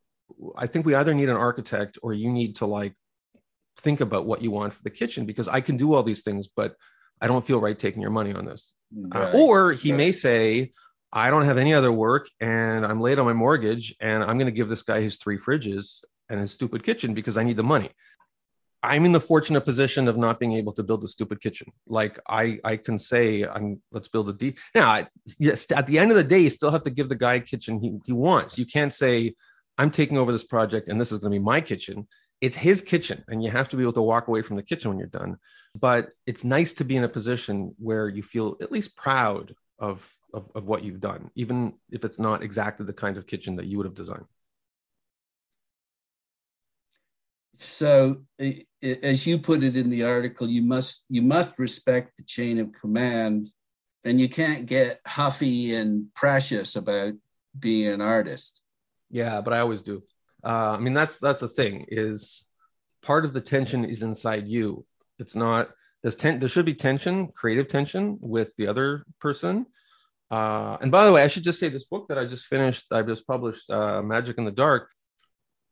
[0.56, 2.94] "I think we either need an architect or you need to like
[3.76, 6.48] think about what you want for the kitchen because I can do all these things,
[6.48, 6.74] but
[7.20, 8.74] I don't feel right taking your money on this."
[9.14, 9.34] Uh, right.
[9.34, 9.98] Uh, or he right.
[9.98, 10.72] may say,
[11.12, 14.46] I don't have any other work and I'm late on my mortgage and I'm going
[14.46, 17.64] to give this guy his three fridges and his stupid kitchen because I need the
[17.64, 17.90] money.
[18.82, 21.72] I'm in the fortunate position of not being able to build a stupid kitchen.
[21.86, 24.54] Like I, I can say, I'm let's build a D.
[24.74, 25.06] Now,
[25.38, 27.80] yes, at the end of the day, you still have to give the guy kitchen
[27.80, 28.56] he, he wants.
[28.56, 29.34] You can't say,
[29.76, 32.06] I'm taking over this project and this is going to be my kitchen.
[32.40, 34.90] It's his kitchen, and you have to be able to walk away from the kitchen
[34.90, 35.36] when you're done.
[35.78, 40.14] But it's nice to be in a position where you feel at least proud of,
[40.32, 43.66] of, of what you've done, even if it's not exactly the kind of kitchen that
[43.66, 44.26] you would have designed.
[47.62, 48.22] so
[48.82, 52.72] as you put it in the article you must you must respect the chain of
[52.72, 53.46] command
[54.04, 57.12] and you can't get huffy and precious about
[57.58, 58.62] being an artist.
[59.10, 60.02] Yeah but i always do.
[60.42, 62.46] Uh, i mean that's that's the thing is
[63.02, 64.86] part of the tension is inside you.
[65.18, 65.70] It's not
[66.02, 69.66] there's ten, there should be tension creative tension with the other person
[70.30, 72.86] uh, and by the way i should just say this book that i just finished
[72.92, 74.90] i just published uh, magic in the dark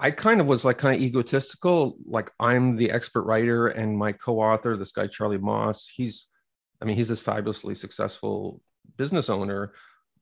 [0.00, 4.12] I kind of was like kind of egotistical, like I'm the expert writer, and my
[4.12, 6.28] co-author, this guy Charlie Moss, he's,
[6.80, 8.60] I mean, he's this fabulously successful
[8.96, 9.72] business owner,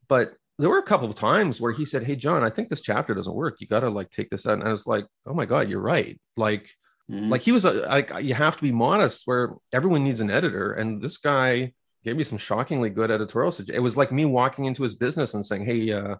[0.09, 2.81] but there were a couple of times where he said, "Hey, Jon, I think this
[2.81, 3.61] chapter doesn't work.
[3.61, 5.81] You got to like take this out." And I was like, "Oh my god, you're
[5.81, 6.71] right." Like,
[7.11, 7.31] mm-hmm.
[7.31, 9.23] like he was a, like, you have to be modest.
[9.27, 11.73] Where everyone needs an editor, and this guy
[12.05, 13.53] gave me some shockingly good editorial.
[13.69, 16.17] It was like me walking into his business and saying, "Hey, uh,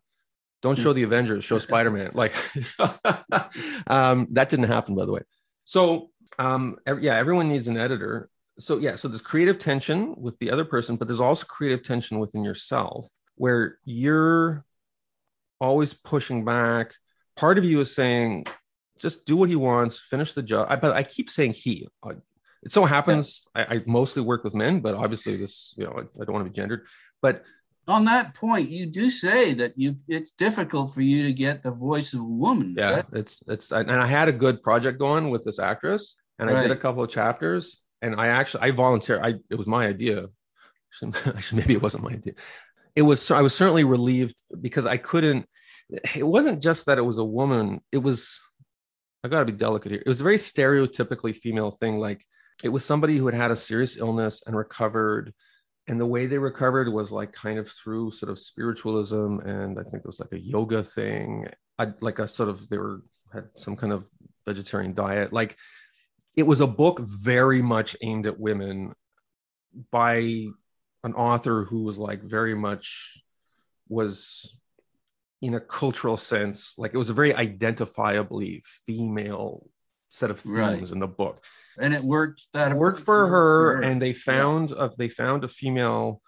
[0.63, 2.11] don't show the Avengers, show Spider Man.
[2.15, 2.33] Like
[3.87, 5.21] um, that didn't happen, by the way.
[5.65, 8.29] So um, every, yeah, everyone needs an editor.
[8.59, 12.19] So yeah, so there's creative tension with the other person, but there's also creative tension
[12.19, 13.07] within yourself
[13.37, 14.65] where you're
[15.61, 16.95] always pushing back.
[17.37, 18.47] Part of you is saying,
[18.99, 20.69] just do what he wants, finish the job.
[20.71, 21.89] I, but I keep saying he.
[22.63, 23.67] it so happens yeah.
[23.69, 26.45] I, I, mostly work with men, but obviously this, you know, I, I don't want
[26.45, 26.87] to be gendered.
[27.23, 27.45] But
[27.89, 31.71] on that point, you do say that you it's difficult for you to get the
[31.71, 32.75] voice of a woman.
[32.77, 36.51] Yeah, that- it's it's and I had a good project going with this actress, and
[36.51, 36.59] right.
[36.59, 39.21] I did a couple of chapters, and I actually I volunteered.
[39.23, 40.27] I it was my idea.
[41.03, 42.33] Actually, maybe it wasn't my idea.
[42.95, 43.31] It was.
[43.31, 45.47] I was certainly relieved because I couldn't.
[46.15, 47.81] It wasn't just that it was a woman.
[47.93, 48.41] It was.
[49.27, 50.03] I got to be delicate here.
[50.05, 51.99] It was a very stereotypically female thing.
[51.99, 52.25] Like
[52.63, 55.35] it was somebody who had had a serious illness and recovered
[55.89, 59.83] and the way they recovered was like kind of through sort of spiritualism and i
[59.83, 61.47] think there was like a yoga thing
[61.79, 63.03] I, like a sort of they were
[63.33, 64.07] had some kind of
[64.45, 65.57] vegetarian diet like
[66.37, 68.95] it was a book very much aimed at women
[69.91, 70.47] by
[71.05, 73.23] an author who was like very much
[73.89, 74.57] was
[75.47, 79.67] in a cultural sense like it was a very identifiably female
[80.11, 80.91] set of themes right.
[80.91, 81.43] in the book
[81.79, 82.47] and it worked.
[82.53, 84.87] That it worked for her, and they found yeah.
[84.87, 86.21] a, they found a female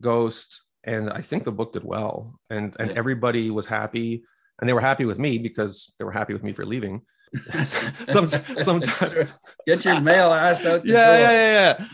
[0.00, 2.96] ghost, and I think the book did well, and and yeah.
[2.96, 4.24] everybody was happy,
[4.60, 7.02] and they were happy with me because they were happy with me for leaving.
[7.64, 9.32] some, sometimes
[9.66, 10.84] get your male ass out.
[10.84, 11.18] yeah, door.
[11.18, 11.86] yeah, yeah, yeah.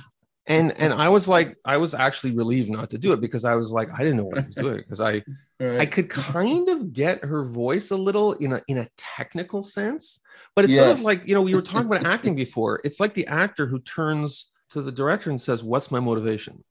[0.48, 3.54] And and I was like, I was actually relieved not to do it because I
[3.54, 5.22] was like, I didn't know what I was doing because I
[5.60, 5.80] right.
[5.80, 10.20] I could kind of get her voice a little in a in a technical sense
[10.58, 10.84] but it's yes.
[10.84, 12.80] sort of like, you know, we were talking about acting before.
[12.82, 16.64] It's like the actor who turns to the director and says, What's my motivation?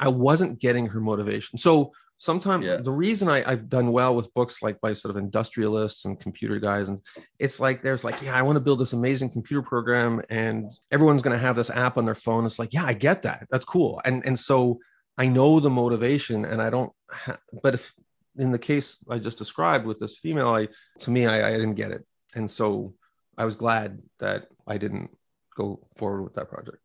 [0.00, 1.58] I wasn't getting her motivation.
[1.58, 2.76] So sometimes yeah.
[2.76, 6.58] the reason I, have done well with books like by sort of industrialists and computer
[6.58, 7.00] guys, and
[7.38, 11.22] it's like there's like, yeah, I want to build this amazing computer program, and everyone's
[11.22, 12.46] going to have this app on their phone.
[12.46, 13.46] It's like, yeah, I get that.
[13.50, 14.00] That's cool.
[14.04, 14.80] And and so
[15.16, 16.92] I know the motivation, and I don't.
[17.10, 17.92] Ha- but if
[18.36, 20.68] in the case I just described with this female, I
[21.00, 22.04] to me I, I didn't get it,
[22.34, 22.94] and so
[23.36, 25.10] I was glad that I didn't
[25.56, 26.78] go forward with that project.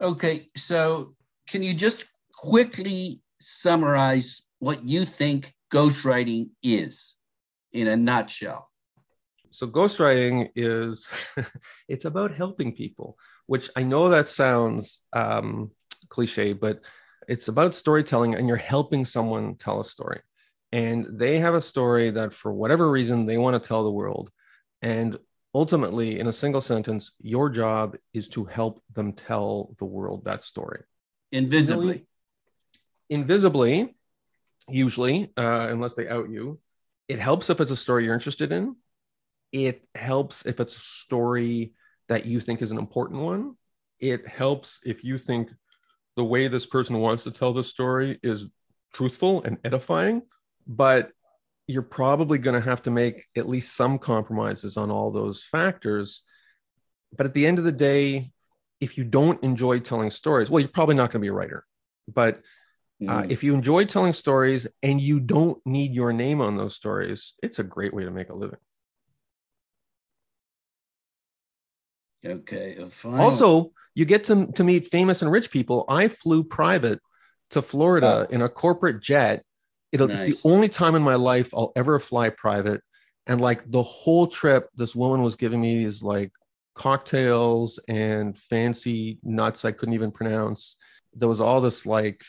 [0.00, 1.14] Okay, so
[1.46, 7.16] can you just quickly summarize what you think ghostwriting is
[7.72, 8.70] in a nutshell?
[9.50, 11.08] So ghostwriting is
[11.88, 13.16] it's about helping people,
[13.46, 15.72] which I know that sounds um,
[16.08, 16.80] cliche, but
[17.28, 20.20] it's about storytelling and you're helping someone tell a story.
[20.72, 24.30] And they have a story that for whatever reason they want to tell the world.
[24.82, 25.16] And
[25.52, 30.44] ultimately, in a single sentence, your job is to help them tell the world that
[30.44, 30.82] story.
[31.32, 32.06] Invisibly.
[33.10, 33.94] Invisibly,
[34.68, 36.58] usually, uh, unless they out you.
[37.08, 38.76] It helps if it's a story you're interested in.
[39.52, 41.74] It helps if it's a story
[42.08, 43.56] that you think is an important one.
[43.98, 45.50] It helps if you think
[46.16, 48.46] the way this person wants to tell the story is
[48.94, 50.22] truthful and edifying.
[50.66, 51.10] But
[51.66, 56.22] you're probably going to have to make at least some compromises on all those factors.
[57.16, 58.32] But at the end of the day,
[58.80, 61.64] if you don't enjoy telling stories, well, you're probably not going to be a writer.
[62.08, 62.42] But
[63.06, 63.30] uh, mm.
[63.30, 67.58] if you enjoy telling stories and you don't need your name on those stories, it's
[67.58, 68.58] a great way to make a living.
[72.24, 72.76] Okay.
[73.04, 75.84] Also, you get to, to meet famous and rich people.
[75.88, 77.00] I flew private
[77.50, 78.34] to Florida oh.
[78.34, 79.42] in a corporate jet.
[79.92, 80.22] It'll, nice.
[80.22, 82.82] It's the only time in my life I'll ever fly private.
[83.26, 86.32] And like the whole trip, this woman was giving me these like
[86.74, 90.76] cocktails and fancy nuts I couldn't even pronounce.
[91.14, 92.22] There was all this like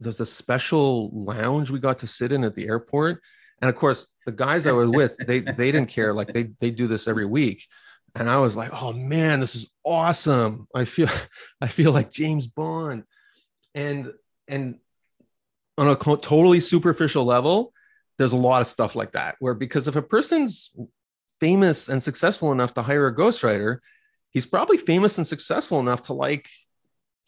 [0.00, 3.22] there's a special lounge we got to sit in at the airport.
[3.60, 6.14] And of course the guys i was with they they didn't care.
[6.14, 7.66] Like they they do this every week.
[8.14, 10.66] And i was like oh man this is awesome.
[10.74, 11.08] I feel
[11.60, 13.04] i feel like james bond.
[13.74, 14.12] And
[14.48, 14.78] and
[15.78, 17.72] on a totally superficial level
[18.18, 20.70] there's a lot of stuff like that where because if a person's
[21.40, 23.78] famous and successful enough to hire a ghostwriter
[24.30, 26.46] he's probably famous and successful enough to like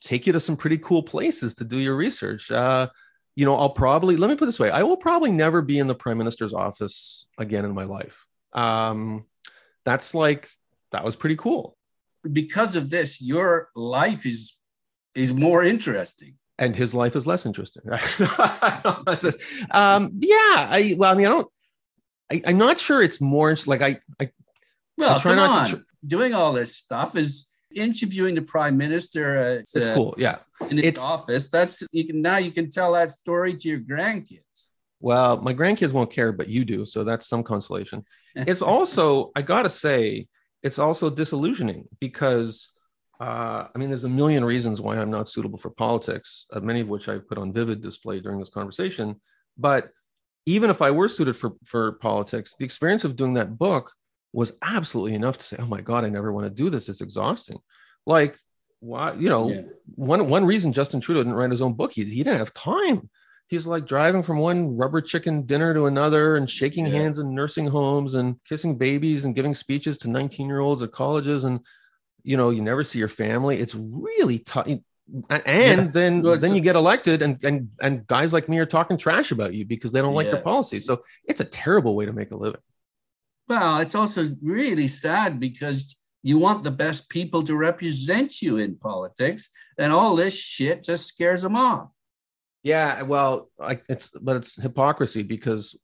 [0.03, 2.50] take you to some pretty cool places to do your research.
[2.50, 2.88] Uh,
[3.34, 5.86] you know, I'll probably let me put this way: I will probably never be in
[5.86, 8.26] the prime minister's office again in my life.
[8.53, 9.24] Um,
[9.84, 10.48] that's like
[10.92, 11.76] that was pretty cool.
[12.30, 14.59] Because of this, your life is
[15.14, 17.82] is more interesting, and his life is less interesting.
[19.70, 21.48] um, yeah, I well, I mean, I don't.
[22.30, 23.98] I, am not sure it's more like I.
[24.20, 24.30] I
[24.98, 25.68] well, come on.
[25.68, 29.39] Tr- Doing all this stuff is interviewing the prime minister.
[29.39, 30.14] Uh, it's uh, cool.
[30.18, 30.39] Yeah,
[30.70, 31.49] in his it's, office.
[31.49, 34.68] That's you can now you can tell that story to your grandkids.
[35.01, 38.05] Well, my grandkids won't care, but you do, so that's some consolation.
[38.37, 40.29] it's also, I gotta say,
[40.62, 42.68] it's also disillusioning because.
[43.20, 46.81] Uh, I mean, there's a million reasons why I'm not suitable for politics, uh, many
[46.81, 49.20] of which I've put on vivid display during this conversation.
[49.57, 49.91] But
[50.47, 53.93] even if I were suited for, for politics, the experience of doing that book
[54.33, 56.89] was absolutely enough to say, "Oh my God, I never want to do this.
[56.89, 57.59] It's exhausting."
[58.07, 58.37] Like,
[58.80, 59.12] why?
[59.14, 59.62] You know, yeah.
[59.95, 63.11] one one reason Justin Trudeau didn't write his own book, he, he didn't have time.
[63.49, 66.95] He's like driving from one rubber chicken dinner to another, and shaking yeah.
[66.95, 70.93] hands in nursing homes, and kissing babies, and giving speeches to nineteen year olds at
[70.93, 71.61] colleges, and
[72.24, 73.59] you know, you never see your family.
[73.59, 74.66] It's really tough.
[74.66, 74.83] And
[75.28, 75.87] yeah.
[75.93, 79.33] then well, then you get elected, and and and guys like me are talking trash
[79.33, 80.80] about you because they don't like your policy.
[80.80, 82.61] So it's a terrible way to make a living.
[83.49, 88.76] Well, it's also really sad because you want the best people to represent you in
[88.76, 91.93] politics, and all this shit just scares them off.
[92.62, 95.76] Yeah, well, I, it's but it's hypocrisy because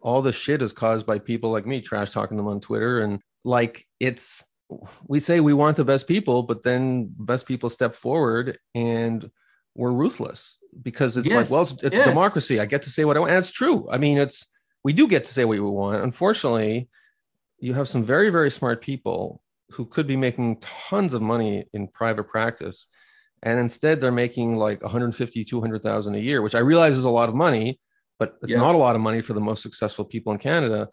[0.00, 3.20] all the shit is caused by people like me trash talking them on Twitter, and
[3.44, 4.42] like it's
[5.06, 9.30] we say we want the best people, but then best people step forward and
[9.74, 12.08] we're ruthless because it's yes, like, well, it's, it's yes.
[12.08, 12.60] democracy.
[12.60, 13.88] I get to say what I want, and it's true.
[13.90, 14.46] I mean, it's
[14.84, 16.02] we do get to say what we want.
[16.02, 16.88] Unfortunately,
[17.62, 21.88] you have some very very smart people who could be making tons of money in
[21.88, 22.88] private practice
[23.42, 27.28] and instead they're making like 150 200,000 a year which i realize is a lot
[27.28, 27.78] of money
[28.22, 28.58] but it's yeah.
[28.60, 30.88] not a lot of money for the most successful people in canada.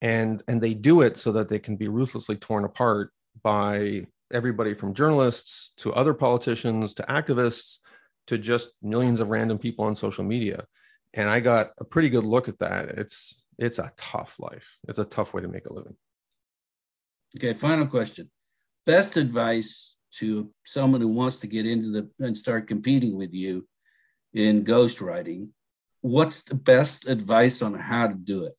[0.00, 4.74] And and they do it so that they can be ruthlessly torn apart by everybody
[4.74, 7.78] from journalists to other politicians to activists
[8.26, 10.64] to just millions of random people on social media.
[11.14, 12.88] And i got a pretty good look at that.
[12.98, 14.78] It's it's a tough life.
[14.88, 15.96] It's a tough way to make a living
[17.36, 18.30] Okay, final question.
[18.84, 23.66] Best advice to someone who wants to get into the and start competing with you
[24.34, 25.48] in ghostwriting.
[26.02, 28.54] What's the best advice on how to do it?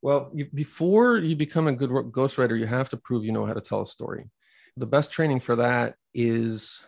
[0.00, 3.52] Well, you, before you become a good ghostwriter, you have to prove you know how
[3.52, 4.30] to tell a story.
[4.76, 6.82] The best training for that is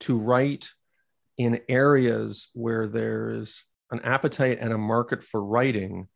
[0.00, 0.68] to write
[1.38, 6.08] in areas where there's an appetite and a market for writing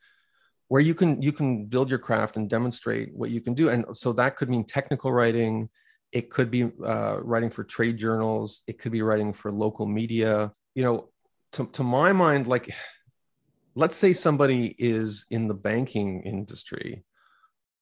[0.69, 3.69] where you can you can build your craft and demonstrate what you can do.
[3.69, 5.69] And so that could mean technical writing.
[6.13, 8.63] It could be uh, writing for trade journals.
[8.67, 10.53] It could be writing for local media.
[10.75, 11.09] You know
[11.53, 12.75] to, to my mind like
[13.75, 17.05] let's say somebody is in the banking industry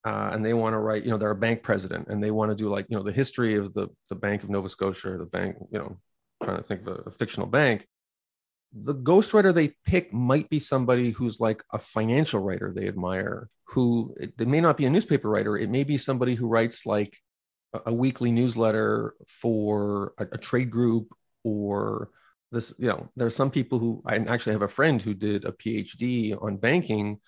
[0.04, 2.50] uh, and they want to write, you know, they're a bank president and they want
[2.50, 5.18] to do like, you know, the history of the, the Bank of Nova Scotia or
[5.18, 5.96] the bank, you know,
[6.42, 7.86] trying to think of a, a fictional bank.
[8.74, 14.14] The ghostwriter they pick might be somebody who's like a financial writer they admire, who
[14.18, 15.56] it, may not be a newspaper writer.
[15.56, 17.16] It may be somebody who writes like
[17.72, 21.08] a, a weekly newsletter for a, a trade group
[21.44, 22.10] or
[22.50, 25.44] this, you know, there are some people who I actually have a friend who did
[25.44, 27.20] a PhD on banking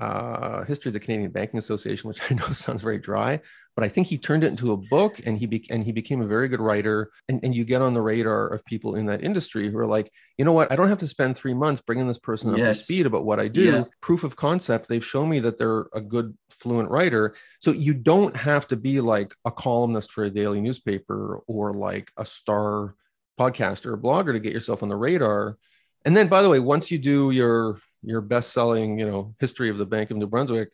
[0.00, 3.40] uh, history of the Canadian Banking Association, which I know sounds very dry,
[3.74, 6.20] but I think he turned it into a book, and he be- and he became
[6.20, 7.10] a very good writer.
[7.28, 10.12] And, and you get on the radar of people in that industry who are like,
[10.36, 12.78] you know what, I don't have to spend three months bringing this person up Yes.
[12.78, 13.62] to speed about what I do.
[13.62, 13.84] Yeah.
[14.00, 14.88] Proof of concept.
[14.88, 17.34] They've shown me that they're a good fluent writer.
[17.60, 22.12] So you don't have to be like a columnist for a daily newspaper or like
[22.16, 22.94] a star
[23.38, 25.56] podcaster or blogger to get yourself on the radar.
[26.04, 29.78] And then, by the way, once you do your your best-selling, you know, history of
[29.78, 30.70] the Bank of New Brunswick,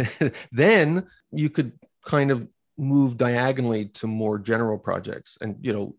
[0.52, 1.72] then you could
[2.04, 2.46] kind of
[2.76, 5.94] move diagonally to more general projects, and you know,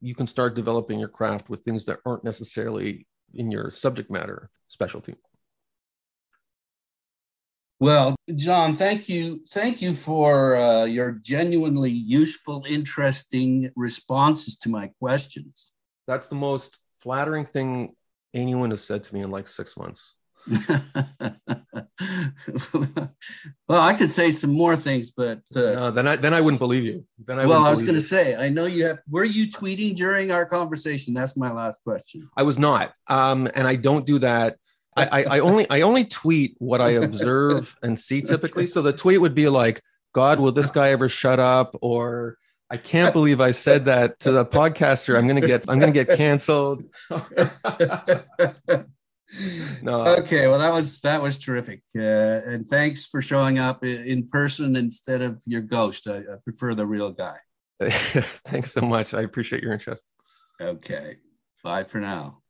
[0.00, 4.50] you can start developing your craft with things that aren't necessarily in your subject matter
[4.68, 5.14] specialty.
[7.82, 9.40] Well, Jon, thank you.
[9.48, 15.72] Thank you for uh, your genuinely useful, interesting responses to my questions.
[16.06, 17.96] That's the most flattering thing
[18.34, 20.14] anyone has said to me in like six months.
[23.68, 26.58] well, I could say some more things, but uh, No, then I then I wouldn't
[26.58, 27.04] believe you.
[27.24, 28.98] Then I well, I was going to say, I know you have.
[29.08, 31.14] Were you tweeting during our conversation?
[31.14, 32.28] That's my last question.
[32.36, 34.56] I was not, um, and I don't do that.
[34.96, 38.66] I, I, I only I only tweet what I observe and see typically.
[38.66, 39.80] So the tweet would be like,
[40.12, 42.36] "God, will this guy ever shut up?" or
[42.72, 45.16] "I can't believe I said that to the podcaster.
[45.18, 46.84] I'm gonna get I'm gonna get canceled."
[49.82, 54.26] no, Okay, well, that was that was terrific, uh, and thanks for showing up in
[54.26, 56.08] person instead of your ghost.
[56.08, 57.36] I, I prefer the real guy.
[57.80, 59.12] thanks so much.
[59.12, 60.06] I appreciate your interest.
[60.60, 61.16] Okay,
[61.62, 62.41] bye for now.